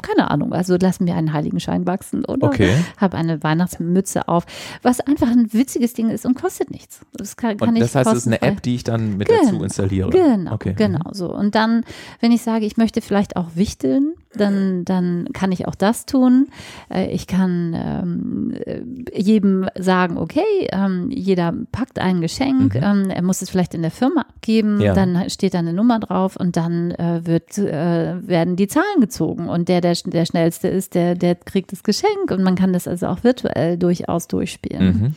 [0.02, 0.54] keine Ahnung.
[0.54, 2.72] Also lassen wir einen Heiligenschein wachsen oder okay.
[2.98, 4.46] habe eine Weihnachtsmütze auf,
[4.82, 7.02] was einfach ein witziges Ding ist und kostet nichts.
[7.14, 9.64] Das kann, kann das heißt, es ist eine App, die ich dann mit genau, dazu
[9.64, 10.10] installiere.
[10.10, 10.74] Genau, okay.
[10.78, 11.34] genau so.
[11.34, 11.84] Und dann,
[12.20, 16.48] wenn ich sage, ich möchte vielleicht auch wichteln, dann, dann kann ich auch das tun.
[16.90, 18.82] Äh, ich kann ähm, äh,
[19.20, 22.84] jedem sagen, okay, ähm, jeder packt ein Geschenk, mhm.
[22.84, 24.94] ähm, er muss es vielleicht in der Firma abgeben, ja.
[24.94, 29.50] dann steht da eine Nummer drauf und dann äh, wird, äh, werden die Zahlen gezogen
[29.50, 32.88] und der, der der schnellste ist, der, der kriegt das Geschenk und man kann das
[32.88, 34.86] also auch virtuell durchaus durchspielen.
[34.86, 35.16] Mhm.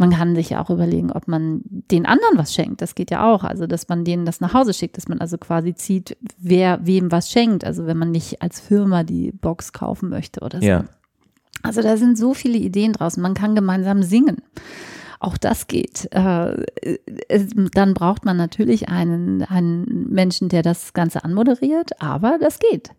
[0.00, 2.80] Man kann sich ja auch überlegen, ob man den anderen was schenkt.
[2.80, 3.44] Das geht ja auch.
[3.44, 7.12] Also, dass man denen das nach Hause schickt, dass man also quasi zieht, wer wem
[7.12, 7.66] was schenkt.
[7.66, 10.66] Also, wenn man nicht als Firma die Box kaufen möchte oder so.
[10.66, 10.84] Ja.
[11.62, 13.22] Also, da sind so viele Ideen draußen.
[13.22, 14.38] Man kann gemeinsam singen
[15.18, 16.08] Auch das geht.
[16.12, 16.64] Äh,
[17.74, 22.92] dann braucht man natürlich einen, einen Menschen, der das Ganze anmoderiert, aber das geht.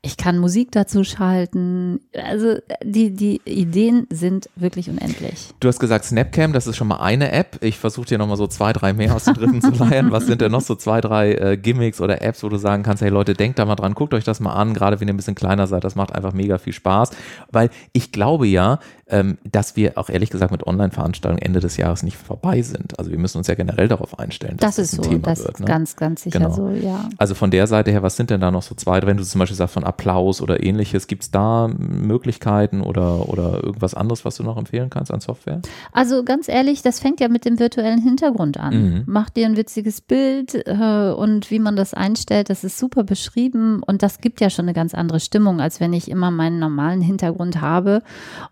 [0.00, 2.00] Ich kann Musik dazu schalten.
[2.14, 5.48] Also die, die Ideen sind wirklich unendlich.
[5.58, 7.58] Du hast gesagt Snapcam, das ist schon mal eine App.
[7.62, 10.12] Ich versuche dir nochmal so zwei, drei mehr aus dem dritten zu leihen.
[10.12, 13.02] Was sind denn noch so zwei, drei äh, Gimmicks oder Apps, wo du sagen kannst,
[13.02, 15.16] hey Leute, denkt da mal dran, guckt euch das mal an, gerade wenn ihr ein
[15.16, 17.10] bisschen kleiner seid, das macht einfach mega viel Spaß.
[17.50, 18.78] Weil ich glaube ja,
[19.10, 22.98] ähm, dass wir auch ehrlich gesagt mit Online-Veranstaltungen Ende des Jahres nicht vorbei sind.
[22.98, 24.56] Also wir müssen uns ja generell darauf einstellen.
[24.58, 25.66] Dass das, das ist ein so, Thema das wird, ne?
[25.66, 26.52] ganz, ganz sicher genau.
[26.52, 27.08] so, ja.
[27.16, 29.38] Also von der Seite her, was sind denn da noch so zwei, wenn du zum
[29.38, 34.36] Beispiel sagst von Applaus oder ähnliches, gibt es da Möglichkeiten oder, oder irgendwas anderes, was
[34.36, 35.60] du noch empfehlen kannst an Software?
[35.92, 38.74] Also ganz ehrlich, das fängt ja mit dem virtuellen Hintergrund an.
[38.74, 39.02] Mhm.
[39.06, 43.82] Mach dir ein witziges Bild äh, und wie man das einstellt, das ist super beschrieben
[43.86, 47.00] und das gibt ja schon eine ganz andere Stimmung, als wenn ich immer meinen normalen
[47.00, 48.02] Hintergrund habe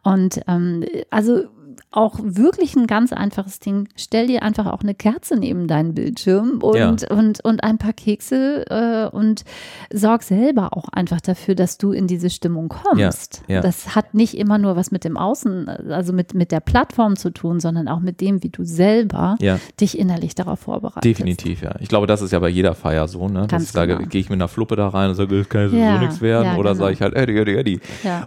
[0.03, 1.49] und ähm, also
[1.97, 3.89] auch wirklich ein ganz einfaches Ding.
[3.97, 6.91] Stell dir einfach auch eine Kerze neben deinen Bildschirm und, ja.
[7.09, 9.45] und, und ein paar Kekse äh, und
[9.93, 13.43] sorg selber auch einfach dafür, dass du in diese Stimmung kommst.
[13.49, 13.61] Ja, ja.
[13.63, 17.31] Das hat nicht immer nur was mit dem Außen, also mit, mit der Plattform zu
[17.31, 19.37] tun, sondern auch mit dem, wie du selber
[19.81, 21.05] dich innerlich darauf vorbereitest.
[21.05, 21.77] Definitiv, ja.
[21.81, 23.47] Ich glaube, das ist ja bei jeder Feier so, ne?
[23.47, 24.09] Dass ich sage, genau.
[24.09, 26.59] gehe ich mit einer Fluppe da rein und sage, das kann ja, so nichts werden.
[26.59, 26.85] oder genau.
[26.85, 27.81] sage ich halt, Eddie, Eddie, Eddie.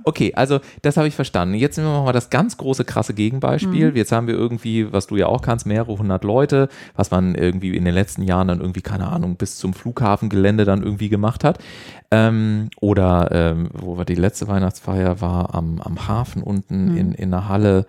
[0.06, 1.54] Okay, also das habe ich verstanden.
[1.54, 3.59] Jetzt nehmen wir mal das ganz große, krasse Gegenbeispiel.
[3.60, 3.92] Beispiel.
[3.92, 3.96] Mhm.
[3.96, 7.76] Jetzt haben wir irgendwie, was du ja auch kannst, mehrere hundert Leute, was man irgendwie
[7.76, 11.60] in den letzten Jahren dann irgendwie, keine Ahnung, bis zum Flughafengelände dann irgendwie gemacht hat.
[12.12, 16.98] Ähm, oder ähm, wo war die letzte Weihnachtsfeier war am, am Hafen unten mhm.
[16.98, 17.86] in, in der Halle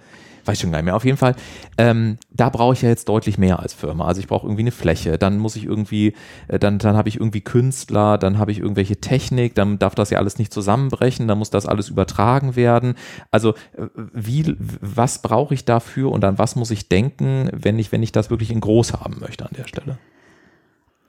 [0.51, 0.97] weiß schon gar nicht mehr.
[0.97, 1.37] Auf jeden Fall,
[1.79, 4.07] ähm, da brauche ich ja jetzt deutlich mehr als Firma.
[4.07, 6.15] Also ich brauche irgendwie eine Fläche, dann muss ich irgendwie,
[6.49, 10.11] äh, dann, dann habe ich irgendwie Künstler, dann habe ich irgendwelche Technik, dann darf das
[10.11, 12.95] ja alles nicht zusammenbrechen, dann muss das alles übertragen werden.
[13.31, 17.93] Also äh, wie, was brauche ich dafür und an was muss ich denken, wenn ich,
[17.93, 19.99] wenn ich das wirklich in groß haben möchte an der Stelle?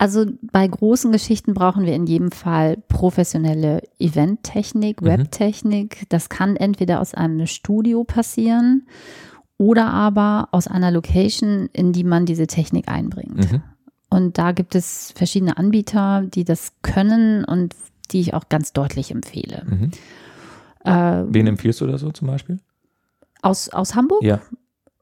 [0.02, 5.06] Also bei großen Geschichten brauchen wir in jedem Fall professionelle Eventtechnik, mhm.
[5.06, 6.08] Webtechnik.
[6.10, 8.88] Das kann entweder aus einem Studio passieren
[9.62, 13.52] oder aber aus einer Location, in die man diese Technik einbringt.
[13.52, 13.62] Mhm.
[14.10, 17.76] Und da gibt es verschiedene Anbieter, die das können und
[18.10, 19.64] die ich auch ganz deutlich empfehle.
[19.70, 19.92] Mhm.
[20.84, 22.58] Äh, Wen empfiehlst du da so zum Beispiel?
[23.44, 24.24] Aus, aus Hamburg?
[24.24, 24.42] Ja.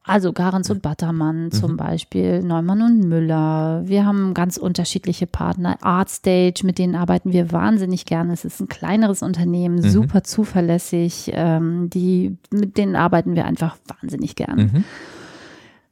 [0.09, 1.51] Also Garens und Battermann mhm.
[1.51, 3.83] zum Beispiel, Neumann und Müller.
[3.85, 5.77] Wir haben ganz unterschiedliche Partner.
[5.81, 8.33] Artstage, mit denen arbeiten wir wahnsinnig gerne.
[8.33, 9.89] Es ist ein kleineres Unternehmen, mhm.
[9.89, 11.29] super zuverlässig.
[11.35, 14.63] Ähm, die, mit denen arbeiten wir einfach wahnsinnig gerne.
[14.63, 14.83] Mhm.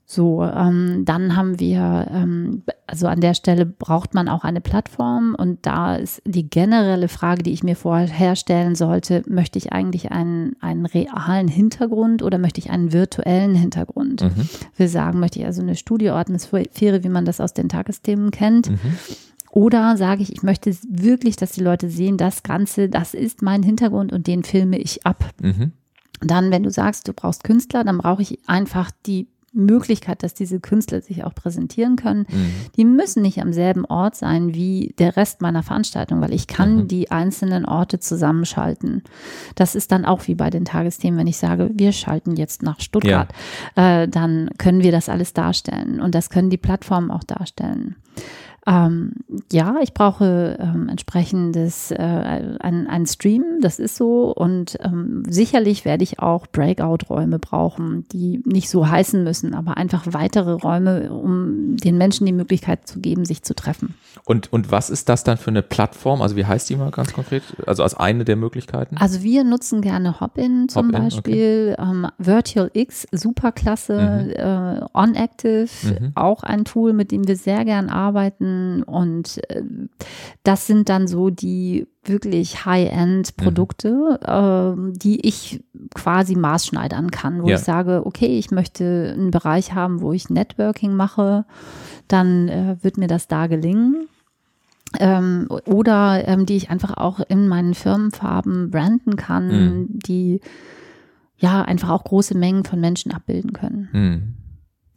[0.07, 5.35] So, ähm, dann haben wir, ähm, also an der Stelle braucht man auch eine Plattform
[5.37, 10.11] und da ist die generelle Frage, die ich mir vorher stellen sollte, möchte ich eigentlich
[10.11, 14.23] einen, einen realen Hintergrund oder möchte ich einen virtuellen Hintergrund?
[14.23, 14.49] Mhm.
[14.77, 18.71] Wir sagen, möchte ich also eine Studioatmosphäre, wie man das aus den Tagesthemen kennt.
[18.71, 18.79] Mhm.
[19.51, 23.63] Oder sage ich, ich möchte wirklich, dass die Leute sehen, das Ganze, das ist mein
[23.63, 25.25] Hintergrund und den filme ich ab.
[25.41, 25.73] Mhm.
[26.21, 30.59] Dann, wenn du sagst, du brauchst Künstler, dann brauche ich einfach die Möglichkeit, dass diese
[30.59, 32.25] Künstler sich auch präsentieren können.
[32.29, 32.51] Mhm.
[32.75, 36.75] Die müssen nicht am selben Ort sein wie der Rest meiner Veranstaltung, weil ich kann
[36.75, 36.87] mhm.
[36.87, 39.03] die einzelnen Orte zusammenschalten.
[39.55, 42.79] Das ist dann auch wie bei den Tagesthemen, wenn ich sage, wir schalten jetzt nach
[42.79, 43.29] Stuttgart,
[43.75, 44.03] ja.
[44.03, 47.95] äh, dann können wir das alles darstellen und das können die Plattformen auch darstellen.
[48.67, 49.13] Ähm,
[49.49, 51.95] ja, ich brauche ähm, entsprechendes, äh,
[52.59, 54.33] ein, ein Stream, das ist so.
[54.35, 60.03] Und ähm, sicherlich werde ich auch Breakout-Räume brauchen, die nicht so heißen müssen, aber einfach
[60.11, 63.95] weitere Räume, um den Menschen die Möglichkeit zu geben, sich zu treffen.
[64.25, 66.21] Und, und was ist das dann für eine Plattform?
[66.21, 67.43] Also wie heißt die mal ganz konkret?
[67.65, 68.97] Also als eine der Möglichkeiten?
[68.97, 71.89] Also wir nutzen gerne Hopin zum Hop Beispiel, okay.
[71.89, 74.29] ähm, Virtual X, superklasse, mhm.
[74.31, 76.11] äh, OnActive, mhm.
[76.15, 79.63] auch ein Tool, mit dem wir sehr gern arbeiten und äh,
[80.43, 84.93] das sind dann so die wirklich High-End-Produkte, mhm.
[84.93, 87.55] äh, die ich quasi maßschneidern kann, wo ja.
[87.55, 91.45] ich sage, okay, ich möchte einen Bereich haben, wo ich Networking mache,
[92.07, 94.07] dann äh, wird mir das da gelingen.
[94.99, 99.87] Ähm, oder ähm, die ich einfach auch in meinen Firmenfarben branden kann, mhm.
[99.99, 100.39] die
[101.37, 103.89] ja einfach auch große Mengen von Menschen abbilden können.
[103.91, 104.36] Mhm.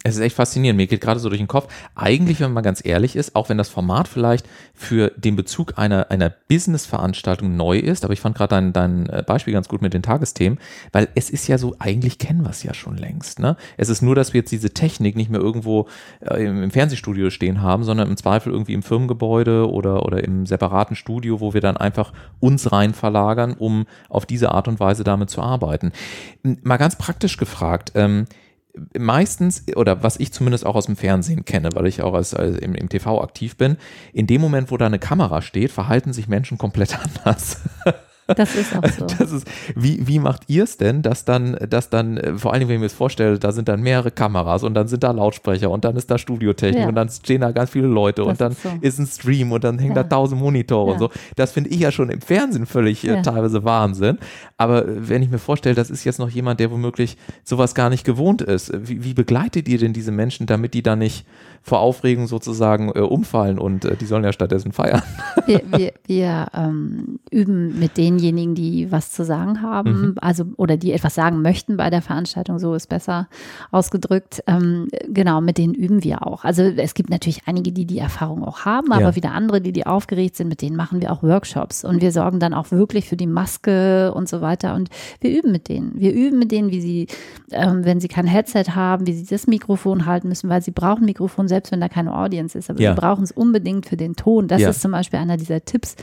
[0.03, 0.77] Es ist echt faszinierend.
[0.77, 1.71] Mir geht gerade so durch den Kopf.
[1.93, 6.09] Eigentlich, wenn man ganz ehrlich ist, auch wenn das Format vielleicht für den Bezug einer,
[6.09, 9.93] einer Business-Veranstaltung neu ist, aber ich fand gerade dein, dein äh, Beispiel ganz gut mit
[9.93, 10.59] den Tagesthemen,
[10.91, 13.39] weil es ist ja so, eigentlich kennen wir es ja schon längst.
[13.39, 13.57] Ne?
[13.77, 15.87] Es ist nur, dass wir jetzt diese Technik nicht mehr irgendwo
[16.21, 20.47] äh, im, im, Fernsehstudio stehen haben, sondern im Zweifel irgendwie im Firmengebäude oder, oder im
[20.47, 25.03] separaten Studio, wo wir dann einfach uns rein verlagern, um auf diese Art und Weise
[25.03, 25.91] damit zu arbeiten.
[26.41, 28.25] Mal ganz praktisch gefragt, ähm,
[28.97, 32.57] meistens, oder was ich zumindest auch aus dem Fernsehen kenne, weil ich auch als, als
[32.57, 33.77] im, im, TV aktiv bin,
[34.13, 37.61] in dem Moment, wo da eine Kamera steht, verhalten sich Menschen komplett anders.
[38.35, 39.05] Das ist auch so.
[39.19, 42.67] Das ist, wie, wie macht ihr es denn, dass dann, dass dann, äh, vor allem,
[42.67, 45.69] wenn ich mir das vorstelle, da sind dann mehrere Kameras und dann sind da Lautsprecher
[45.69, 46.87] und dann ist da Studiotechnik ja.
[46.87, 48.69] und dann stehen da ganz viele Leute das und dann ist, so.
[48.81, 50.03] ist, ein Stream und dann hängen ja.
[50.03, 50.93] da tausend Monitore ja.
[50.93, 51.09] und so.
[51.35, 54.17] Das finde ich ja schon im Fernsehen völlig äh, teilweise Wahnsinn.
[54.57, 57.89] Aber äh, wenn ich mir vorstelle, das ist jetzt noch jemand, der womöglich sowas gar
[57.89, 61.25] nicht gewohnt ist, wie, wie begleitet ihr denn diese Menschen, damit die da nicht
[61.63, 65.01] vor Aufregung sozusagen äh, umfallen und äh, die sollen ja stattdessen feiern?
[65.47, 70.15] Wir, wir, wir ähm, üben mit denjenigen, die was zu sagen haben, mhm.
[70.21, 73.27] also oder die etwas sagen möchten bei der Veranstaltung, so ist besser
[73.71, 74.43] ausgedrückt.
[74.45, 76.45] Ähm, genau, mit denen üben wir auch.
[76.45, 79.15] Also es gibt natürlich einige, die die Erfahrung auch haben, aber ja.
[79.15, 82.39] wieder andere, die die aufgeregt sind, mit denen machen wir auch Workshops und wir sorgen
[82.39, 84.89] dann auch wirklich für die Maske und so weiter und
[85.21, 85.93] wir üben mit denen.
[85.95, 87.07] Wir üben mit denen, wie sie,
[87.51, 91.05] ähm, wenn sie kein Headset haben, wie sie das Mikrofon halten müssen, weil sie brauchen
[91.05, 92.95] Mikrofon, selbst wenn da keine Audience ist, aber ja.
[92.95, 94.47] sie brauchen es unbedingt für den Ton.
[94.47, 94.69] Das ja.
[94.69, 95.97] ist zum Beispiel einer dieser Tipps,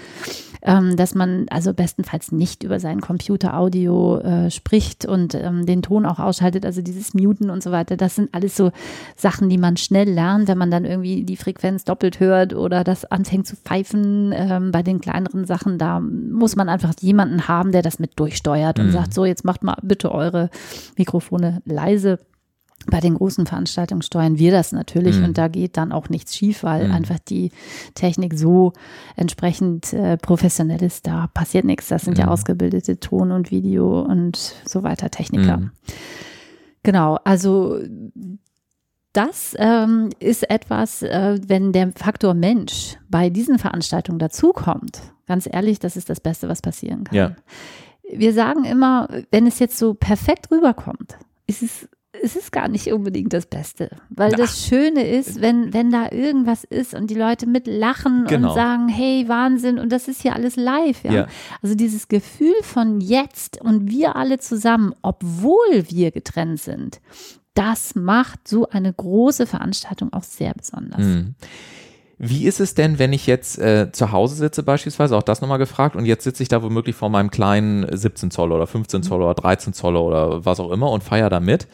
[0.62, 5.80] ähm, dass man also bestenfalls nicht über seinen Computer Audio äh, spricht und ähm, den
[5.82, 7.96] Ton auch ausschaltet, also dieses Muten und so weiter.
[7.96, 8.70] Das sind alles so
[9.16, 13.04] Sachen, die man schnell lernt, wenn man dann irgendwie die Frequenz doppelt hört oder das
[13.04, 14.34] anfängt zu pfeifen.
[14.36, 18.78] Ähm, bei den kleineren Sachen, da muss man einfach jemanden haben, der das mit durchsteuert
[18.78, 18.92] und mhm.
[18.92, 20.50] sagt, so, jetzt macht mal bitte eure
[20.96, 22.18] Mikrofone leise.
[22.86, 25.24] Bei den großen Veranstaltungen steuern wir das natürlich mhm.
[25.24, 26.94] und da geht dann auch nichts schief, weil mhm.
[26.94, 27.50] einfach die
[27.94, 28.72] Technik so
[29.16, 31.88] entsprechend äh, professionell ist, da passiert nichts.
[31.88, 32.24] Das sind mhm.
[32.24, 35.58] ja ausgebildete Ton- und Video und so weiter Techniker.
[35.58, 35.70] Mhm.
[36.82, 37.80] Genau, also
[39.12, 45.00] das ähm, ist etwas, äh, wenn der Faktor Mensch bei diesen Veranstaltungen dazukommt.
[45.26, 47.16] Ganz ehrlich, das ist das Beste, was passieren kann.
[47.16, 47.36] Ja.
[48.10, 51.88] Wir sagen immer, wenn es jetzt so perfekt rüberkommt, ist es
[52.22, 53.90] es ist gar nicht unbedingt das Beste.
[54.10, 54.38] Weil Ach.
[54.38, 58.48] das Schöne ist, wenn, wenn da irgendwas ist und die Leute mit lachen genau.
[58.48, 61.04] und sagen, hey, Wahnsinn, und das ist ja alles live.
[61.04, 61.12] Ja?
[61.12, 61.26] ja?
[61.62, 67.00] Also dieses Gefühl von jetzt und wir alle zusammen, obwohl wir getrennt sind,
[67.54, 71.00] das macht so eine große Veranstaltung auch sehr besonders.
[71.00, 71.34] Mhm.
[72.18, 75.58] Wie ist es denn, wenn ich jetzt äh, zu Hause sitze beispielsweise, auch das nochmal
[75.58, 79.22] gefragt, und jetzt sitze ich da womöglich vor meinem kleinen 17 Zoll oder 15 Zoll
[79.22, 81.68] oder 13 Zoll oder was auch immer und feiere damit.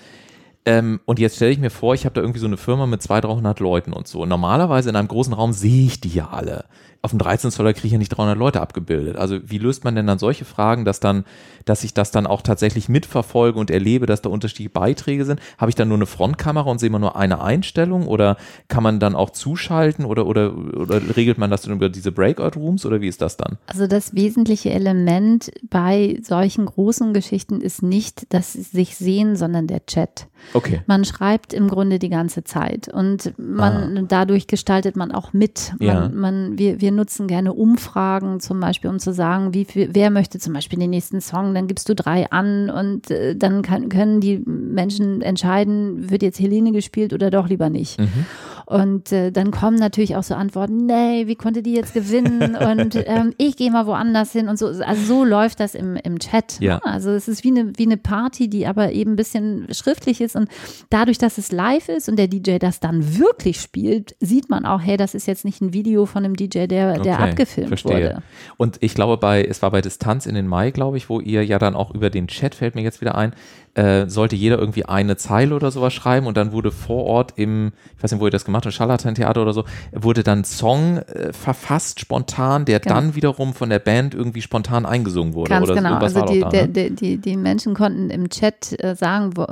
[0.66, 3.02] Ähm, und jetzt stelle ich mir vor, ich habe da irgendwie so eine Firma mit
[3.02, 4.24] 200, 300 Leuten und so.
[4.24, 6.64] Normalerweise in einem großen Raum sehe ich die ja alle
[7.04, 9.16] auf dem 13 Zoller kriege ich ja nicht 300 Leute abgebildet.
[9.16, 11.24] Also wie löst man denn dann solche Fragen, dass dann,
[11.66, 15.38] dass ich das dann auch tatsächlich mitverfolge und erlebe, dass da unterschiedliche Beiträge sind?
[15.58, 18.38] Habe ich dann nur eine Frontkamera und sehe immer nur eine Einstellung oder
[18.68, 22.58] kann man dann auch zuschalten oder, oder, oder regelt man das dann über diese Breakout
[22.58, 23.58] Rooms oder wie ist das dann?
[23.66, 29.84] Also das wesentliche Element bei solchen großen Geschichten ist nicht das sich sehen, sondern der
[29.84, 30.26] Chat.
[30.52, 30.82] Okay.
[30.86, 34.02] Man schreibt im Grunde die ganze Zeit und man, ah.
[34.08, 35.72] dadurch gestaltet man auch mit.
[35.78, 36.08] Man, ja.
[36.08, 40.38] man, wir, wir nutzen gerne Umfragen zum Beispiel, um zu sagen, wie viel, wer möchte
[40.38, 44.20] zum Beispiel den nächsten Song, dann gibst du drei an und äh, dann kann, können
[44.20, 48.00] die Menschen entscheiden, wird jetzt Helene gespielt oder doch lieber nicht.
[48.00, 48.26] Mhm.
[48.66, 52.56] Und äh, dann kommen natürlich auch so Antworten, nee, wie konnte die jetzt gewinnen?
[52.56, 54.66] Und ähm, ich gehe mal woanders hin und so.
[54.66, 56.60] Also so läuft das im, im Chat.
[56.60, 56.78] Ja.
[56.84, 60.36] Also es ist wie eine, wie eine Party, die aber eben ein bisschen schriftlich ist.
[60.36, 60.48] Und
[60.90, 64.80] dadurch, dass es live ist und der DJ das dann wirklich spielt, sieht man auch,
[64.80, 67.94] hey, das ist jetzt nicht ein Video von einem DJ, der, der okay, abgefilmt verstehe.
[67.94, 68.22] wurde.
[68.56, 71.44] Und ich glaube, bei, es war bei Distanz in den Mai, glaube ich, wo ihr
[71.44, 73.34] ja dann auch über den Chat, fällt mir jetzt wieder ein,
[73.74, 77.72] äh, sollte jeder irgendwie eine Zeile oder sowas schreiben und dann wurde vor Ort im,
[77.96, 81.32] ich weiß nicht, wo ihr das gemacht habt, Scharlatan-Theater oder so, wurde dann Song äh,
[81.32, 82.94] verfasst spontan, der genau.
[82.94, 85.50] dann wiederum von der Band irgendwie spontan eingesungen wurde.
[85.50, 86.68] Ganz oder genau, also die, da, ne?
[86.68, 89.46] die, die, die, Menschen konnten im Chat äh, sagen, wo,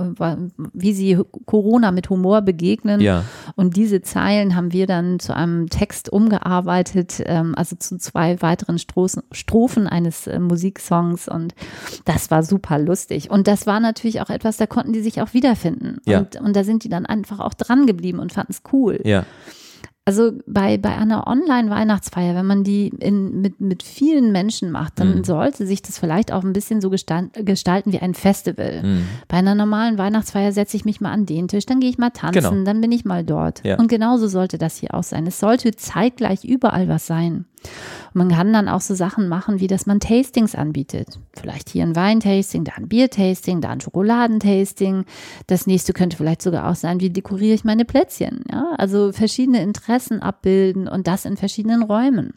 [0.73, 3.25] wie sie Corona mit Humor begegnen ja.
[3.57, 8.79] und diese Zeilen haben wir dann zu einem Text umgearbeitet, ähm, also zu zwei weiteren
[8.79, 11.55] Strophen eines äh, Musiksongs und
[12.05, 15.21] das war super lustig und das war natürlich natürlich auch etwas, da konnten die sich
[15.23, 16.01] auch wiederfinden.
[16.07, 16.21] Ja.
[16.21, 18.92] Und, und da sind die dann einfach auch dran geblieben und fanden es cool.
[19.05, 19.25] Ja.
[20.05, 25.19] Also bei, bei einer Online-Weihnachtsfeier, wenn man die in, mit, mit vielen Menschen macht, dann
[25.19, 25.25] mhm.
[25.25, 28.83] sollte sich das vielleicht auch ein bisschen so gestalten wie ein Festival.
[28.83, 29.07] Mhm.
[29.29, 32.11] Bei einer normalen Weihnachtsfeier setze ich mich mal an den Tisch, dann gehe ich mal
[32.11, 32.65] tanzen, genau.
[32.65, 33.65] dann bin ich mal dort.
[33.65, 33.79] Ja.
[33.79, 35.25] Und genauso sollte das hier auch sein.
[35.25, 37.45] Es sollte zeitgleich überall was sein.
[38.15, 41.19] Und man kann dann auch so Sachen machen, wie dass man Tastings anbietet.
[41.33, 45.05] Vielleicht hier ein Weintasting, da ein Biertasting, da ein Schokoladentasting.
[45.47, 48.45] Das nächste könnte vielleicht sogar auch sein, wie dekoriere ich meine Plätzchen.
[48.51, 48.75] Ja?
[48.77, 52.35] Also verschiedene Interessen abbilden und das in verschiedenen Räumen.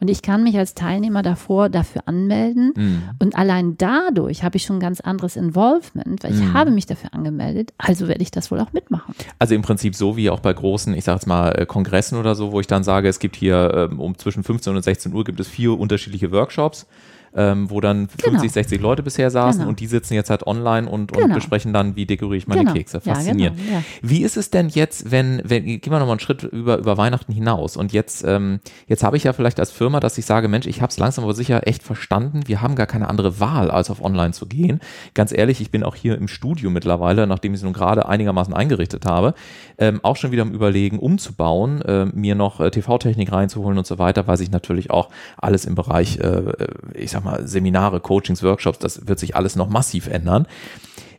[0.00, 2.72] Und ich kann mich als Teilnehmer davor dafür anmelden.
[2.76, 3.02] Mhm.
[3.18, 6.52] Und allein dadurch habe ich schon ein ganz anderes Involvement, weil ich mhm.
[6.52, 7.72] habe mich dafür angemeldet.
[7.78, 9.14] Also werde ich das wohl auch mitmachen.
[9.38, 12.34] Also im Prinzip so wie auch bei großen, ich sage jetzt mal, äh, Kongressen oder
[12.34, 15.24] so, wo ich dann sage, es gibt hier ähm, um zwischen 15 und 16 Uhr
[15.24, 16.86] gibt es vier unterschiedliche Workshops
[17.34, 18.48] ähm, wo dann 50, genau.
[18.48, 19.70] 60 Leute bisher saßen genau.
[19.70, 21.34] und die sitzen jetzt halt online und, und genau.
[21.34, 22.74] besprechen dann, wie dekoriere ich meine genau.
[22.74, 23.00] Kekse.
[23.00, 23.58] Faszinierend.
[23.58, 23.84] Ja, genau, ja.
[24.02, 27.32] Wie ist es denn jetzt, wenn, wenn, gehen wir nochmal einen Schritt über, über Weihnachten
[27.32, 30.66] hinaus und jetzt, ähm, jetzt habe ich ja vielleicht als Firma, dass ich sage, Mensch,
[30.66, 33.90] ich habe es langsam aber sicher echt verstanden, wir haben gar keine andere Wahl, als
[33.90, 34.80] auf online zu gehen.
[35.14, 38.54] Ganz ehrlich, ich bin auch hier im Studio mittlerweile, nachdem ich es nun gerade einigermaßen
[38.54, 39.34] eingerichtet habe,
[39.78, 43.98] ähm, auch schon wieder am Überlegen, umzubauen, äh, mir noch äh, TV-Technik reinzuholen und so
[43.98, 46.54] weiter, weil sich natürlich auch alles im Bereich, äh,
[46.94, 50.46] ich sag mal, Seminare, Coachings, Workshops, das wird sich alles noch massiv ändern.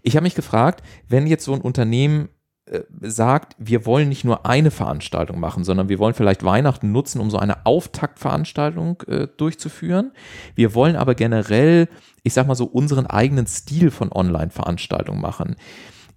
[0.02, 2.30] Ich habe mich gefragt, wenn jetzt so ein Unternehmen
[2.66, 7.20] äh, sagt, wir wollen nicht nur eine Veranstaltung machen, sondern wir wollen vielleicht Weihnachten nutzen,
[7.20, 10.12] um so eine Auftaktveranstaltung äh, durchzuführen.
[10.56, 11.90] Wir wollen aber generell,
[12.24, 15.56] ich sag mal so, unseren eigenen Stil von Online-Veranstaltungen machen.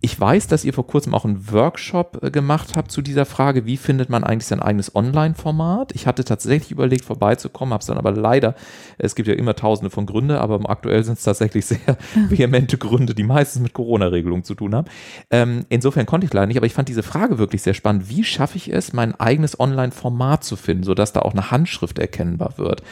[0.05, 3.67] Ich weiß, dass ihr vor kurzem auch einen Workshop äh, gemacht habt zu dieser Frage,
[3.67, 5.93] wie findet man eigentlich sein eigenes Online-Format.
[5.95, 8.57] Ich hatte tatsächlich überlegt, vorbeizukommen, habe es dann aber leider,
[8.99, 11.97] es gibt ja immer tausende von Gründe, aber aktuell sind es tatsächlich sehr
[12.29, 14.89] vehemente Gründe, die meistens mit Corona-Regelungen zu tun haben.
[15.31, 18.09] Ähm, insofern konnte ich leider nicht, aber ich fand diese Frage wirklich sehr spannend.
[18.09, 22.55] Wie schaffe ich es, mein eigenes Online-Format zu finden, sodass da auch eine Handschrift erkennbar
[22.59, 22.83] wird?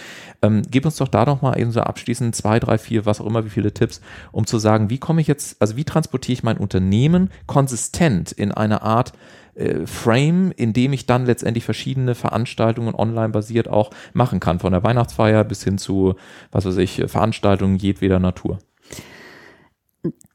[0.43, 3.27] Ähm, gib uns doch da noch mal eben so abschließend zwei, drei, vier, was auch
[3.27, 4.01] immer, wie viele Tipps,
[4.33, 8.53] um zu sagen, wie komme ich jetzt, also wie transportiere ich mein Unternehmen konsistent in
[8.53, 9.13] eine Art
[9.55, 14.73] äh, Frame, in dem ich dann letztendlich verschiedene Veranstaltungen online basiert auch machen kann, von
[14.73, 16.15] der Weihnachtsfeier bis hin zu,
[16.51, 18.59] was weiß ich, Veranstaltungen jedweder Natur.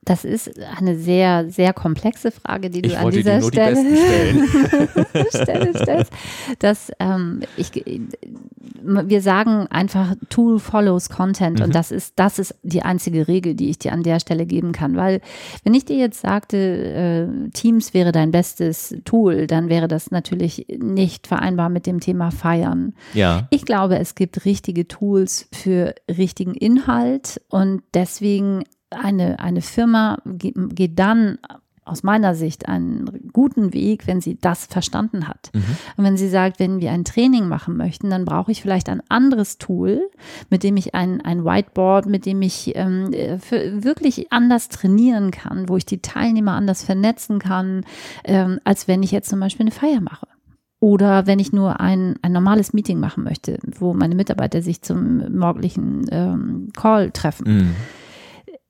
[0.06, 5.28] Das ist eine sehr, sehr komplexe Frage, die du ich an dieser die Stelle die
[5.30, 6.14] Stelle stellst.
[6.60, 7.72] Dass, ähm, ich,
[8.84, 11.66] wir sagen einfach, Tool follows Content mhm.
[11.66, 14.74] und das ist, das ist die einzige Regel, die ich dir an der Stelle geben
[14.74, 14.96] kann.
[14.96, 15.22] Weil
[15.64, 20.68] wenn ich dir jetzt sagte, äh, Teams wäre dein bestes Tool, dann wäre das natürlich
[20.78, 22.94] nicht vereinbar mit dem Thema Feiern.
[23.16, 23.48] Ja.
[23.50, 31.00] Ich glaube, es gibt richtige Tools für richtigen Inhalt und deswegen eine, eine Firma geht
[31.00, 31.38] dann
[31.86, 35.52] aus meiner Sicht einen guten Weg, wenn sie das verstanden hat.
[35.54, 35.64] Mhm.
[35.98, 39.02] Und wenn sie sagt, wenn wir ein Training machen möchten, dann brauche ich vielleicht ein
[39.08, 40.10] anderes Tool,
[40.50, 45.70] mit dem ich ein, ein Whiteboard, mit dem ich ähm, für wirklich anders trainieren kann,
[45.70, 47.86] wo ich die Teilnehmer anders vernetzen kann,
[48.24, 50.28] ähm, als wenn ich jetzt zum Beispiel eine Feier mache.
[50.80, 55.38] Oder wenn ich nur ein, ein normales Meeting machen möchte, wo meine Mitarbeiter sich zum
[55.38, 57.58] morgendlichen ähm, Call treffen.
[57.58, 57.76] Mhm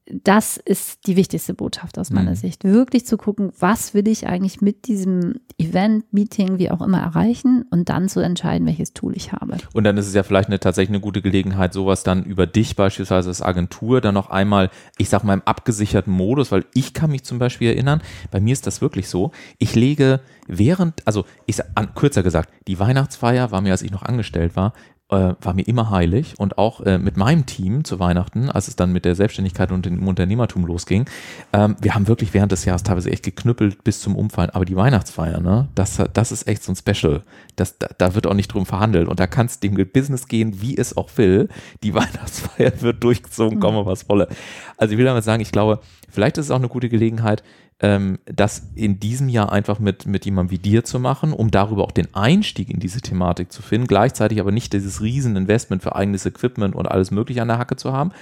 [0.08, 2.36] das ist die wichtigste Botschaft aus meiner mhm.
[2.36, 2.64] Sicht.
[2.64, 7.64] Wirklich zu gucken, was will ich eigentlich mit diesem Event, Meeting, wie auch immer erreichen
[7.70, 9.56] und dann zu entscheiden, welches Tool ich habe.
[9.72, 12.76] Und dann ist es ja vielleicht eine, tatsächlich eine gute Gelegenheit, sowas dann über dich
[12.76, 17.10] beispielsweise als Agentur dann noch einmal, ich sag mal im abgesicherten Modus, weil ich kann
[17.10, 21.60] mich zum Beispiel erinnern, bei mir ist das wirklich so, ich lege während, also ich
[21.74, 24.72] an, kürzer gesagt, die Weihnachtsfeier war mir, als ich noch angestellt war,
[25.08, 28.76] äh, war mir immer heilig und auch äh, mit meinem Team zu Weihnachten, als es
[28.76, 31.08] dann mit der Selbstständigkeit und dem Unternehmertum losging,
[31.52, 34.50] ähm, wir haben wirklich während des Jahres teilweise echt geknüppelt bis zum Umfallen.
[34.50, 37.22] Aber die Weihnachtsfeier, ne, das, das ist echt so ein Special.
[37.54, 40.60] Das, da, da wird auch nicht drum verhandelt und da kann es dem Business gehen,
[40.60, 41.48] wie es auch will.
[41.82, 44.28] Die Weihnachtsfeier wird durchgezogen, komme was wolle.
[44.76, 47.44] Also ich will damit sagen, ich glaube, vielleicht ist es auch eine gute Gelegenheit,
[47.80, 51.84] ähm, das in diesem Jahr einfach mit, mit jemandem wie dir zu machen, um darüber
[51.84, 56.24] auch den Einstieg in diese Thematik zu finden, gleichzeitig aber nicht dieses Rieseninvestment für eigenes
[56.24, 58.12] Equipment und alles Mögliche an der Hacke zu haben.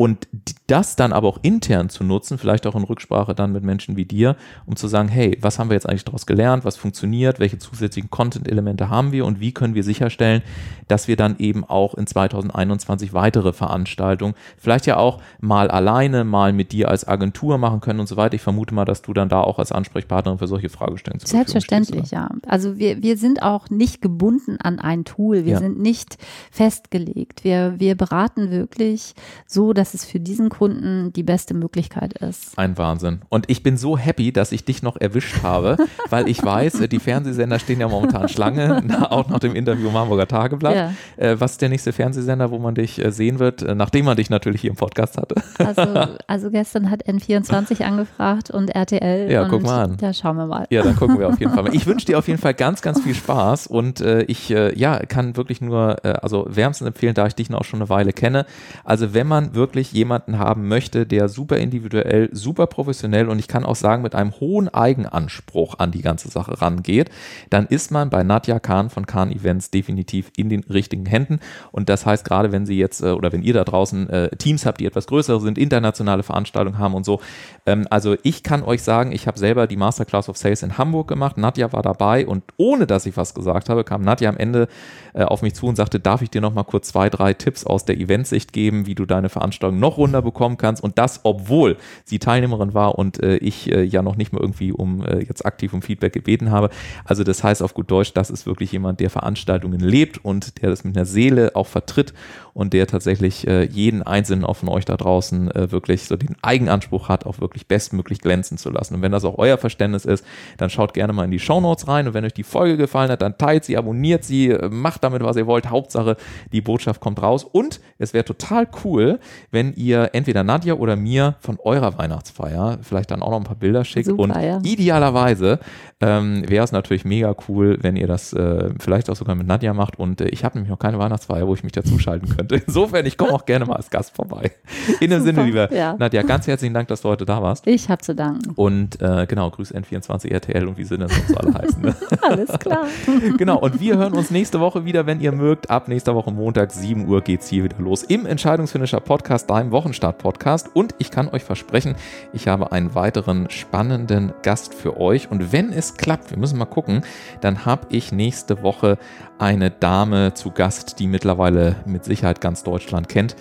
[0.00, 0.28] Und
[0.68, 4.04] das dann aber auch intern zu nutzen, vielleicht auch in Rücksprache dann mit Menschen wie
[4.04, 7.58] dir, um zu sagen, hey, was haben wir jetzt eigentlich daraus gelernt, was funktioniert, welche
[7.58, 10.42] zusätzlichen Content-Elemente haben wir und wie können wir sicherstellen,
[10.86, 16.52] dass wir dann eben auch in 2021 weitere Veranstaltungen, vielleicht ja auch mal alleine, mal
[16.52, 18.36] mit dir als Agentur machen können und so weiter.
[18.36, 22.06] Ich vermute mal, dass du dann da auch als Ansprechpartnerin für solche Fragestellungen zur Selbstverständlich,
[22.06, 22.28] stehst, ja.
[22.46, 25.58] Also wir, wir sind auch nicht gebunden an ein Tool, wir ja.
[25.58, 26.18] sind nicht
[26.52, 27.42] festgelegt.
[27.42, 29.14] Wir, wir beraten wirklich
[29.46, 32.58] so, dass dass es für diesen Kunden die beste Möglichkeit ist.
[32.58, 33.22] Ein Wahnsinn.
[33.30, 35.78] Und ich bin so happy, dass ich dich noch erwischt habe,
[36.10, 39.94] weil ich weiß, äh, die Fernsehsender stehen ja momentan Schlange, auch nach dem Interview im
[39.94, 40.74] Hamburger Tageblatt.
[40.74, 40.92] Ja.
[41.16, 44.28] Äh, was ist der nächste Fernsehsender, wo man dich äh, sehen wird, nachdem man dich
[44.28, 45.36] natürlich hier im Podcast hatte?
[45.58, 49.30] Also, also gestern hat N24 angefragt und RTL.
[49.30, 49.96] Ja, und guck mal an.
[49.96, 50.66] Da schauen wir mal.
[50.68, 51.74] Ja, dann gucken wir auf jeden Fall mal.
[51.74, 55.36] Ich wünsche dir auf jeden Fall ganz, ganz viel Spaß und äh, ich ja, kann
[55.36, 58.44] wirklich nur, also wärmstens empfehlen, da ich dich noch schon eine Weile kenne.
[58.84, 63.64] Also wenn man wirklich jemanden haben möchte, der super individuell, super professionell und ich kann
[63.64, 67.10] auch sagen, mit einem hohen Eigenanspruch an die ganze Sache rangeht,
[67.50, 71.40] dann ist man bei Nadja Kahn von Kahn Events definitiv in den richtigen Händen.
[71.72, 74.66] Und das heißt, gerade wenn Sie jetzt äh, oder wenn ihr da draußen äh, Teams
[74.66, 77.20] habt, die etwas größer sind, internationale Veranstaltungen haben und so,
[77.66, 81.08] ähm, also ich kann euch sagen, ich habe selber die Masterclass of Sales in Hamburg
[81.08, 81.38] gemacht.
[81.38, 84.68] Nadja war dabei und ohne dass ich was gesagt habe, kam Nadja am Ende
[85.14, 87.64] äh, auf mich zu und sagte, darf ich dir noch mal kurz zwei, drei Tipps
[87.64, 91.76] aus der Eventsicht geben, wie du deine Veranstaltung noch runder bekommen kannst und das, obwohl
[92.04, 95.44] sie Teilnehmerin war und äh, ich äh, ja noch nicht mal irgendwie um äh, jetzt
[95.44, 96.70] aktiv um Feedback gebeten habe.
[97.04, 100.70] Also das heißt auf gut Deutsch, das ist wirklich jemand, der Veranstaltungen lebt und der
[100.70, 102.14] das mit einer Seele auch vertritt
[102.58, 106.34] und der tatsächlich äh, jeden einzelnen auch von euch da draußen äh, wirklich so den
[106.42, 108.96] Eigenanspruch hat, auch wirklich bestmöglich glänzen zu lassen.
[108.96, 110.24] Und wenn das auch euer Verständnis ist,
[110.56, 113.22] dann schaut gerne mal in die Shownotes rein und wenn euch die Folge gefallen hat,
[113.22, 115.70] dann teilt sie, abonniert sie, äh, macht damit, was ihr wollt.
[115.70, 116.16] Hauptsache,
[116.52, 117.44] die Botschaft kommt raus.
[117.44, 119.20] Und es wäre total cool,
[119.50, 123.56] wenn ihr entweder Nadja oder mir von eurer Weihnachtsfeier vielleicht dann auch noch ein paar
[123.56, 124.06] Bilder schickt.
[124.06, 124.58] Super, und ja.
[124.62, 125.60] idealerweise
[126.00, 129.74] ähm, wäre es natürlich mega cool, wenn ihr das äh, vielleicht auch sogar mit Nadja
[129.74, 129.98] macht.
[129.98, 132.56] Und äh, ich habe nämlich noch keine Weihnachtsfeier, wo ich mich dazuschalten könnte könnte.
[132.66, 134.52] Insofern, ich komme auch gerne mal als Gast vorbei.
[135.00, 135.96] In dem Sinne, lieber ja.
[135.98, 137.66] Nadja, ganz herzlichen Dank, dass du heute da warst.
[137.66, 138.52] Ich habe zu danken.
[138.54, 141.82] Und äh, genau, Grüß N24 RTL und wie sie denn sonst alle heißen.
[141.82, 141.94] Ne?
[142.22, 142.86] Alles klar.
[143.38, 145.70] genau, und wir hören uns nächste Woche wieder, wenn ihr mögt.
[145.70, 149.70] Ab nächster Woche Montag, 7 Uhr geht es hier wieder los im Entscheidungsfinisher Podcast, deinem
[149.70, 150.70] Wochenstart-Podcast.
[150.74, 151.96] Und ich kann euch versprechen,
[152.32, 155.30] ich habe einen weiteren spannenden Gast für euch.
[155.30, 157.02] Und wenn es klappt, wir müssen mal gucken,
[157.40, 158.98] dann habe ich nächste Woche
[159.38, 163.36] eine Dame zu Gast, die mittlerweile mit Sicherheit ganz Deutschland kennt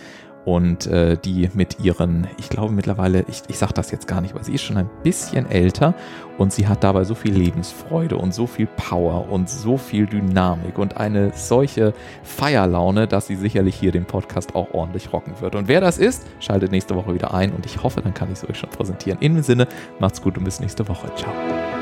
[0.48, 4.34] und äh, die mit ihren, ich glaube mittlerweile, ich, ich sage das jetzt gar nicht,
[4.34, 5.94] weil sie ist schon ein bisschen älter
[6.38, 10.80] und sie hat dabei so viel Lebensfreude und so viel Power und so viel Dynamik
[10.80, 11.94] und eine solche
[12.24, 15.54] Feierlaune, dass sie sicherlich hier den Podcast auch ordentlich rocken wird.
[15.54, 18.42] Und wer das ist, schaltet nächste Woche wieder ein und ich hoffe, dann kann ich
[18.42, 19.20] es euch schon präsentieren.
[19.20, 19.68] In dem Sinne,
[20.00, 21.12] macht's gut und bis nächste Woche.
[21.18, 21.77] Ciao.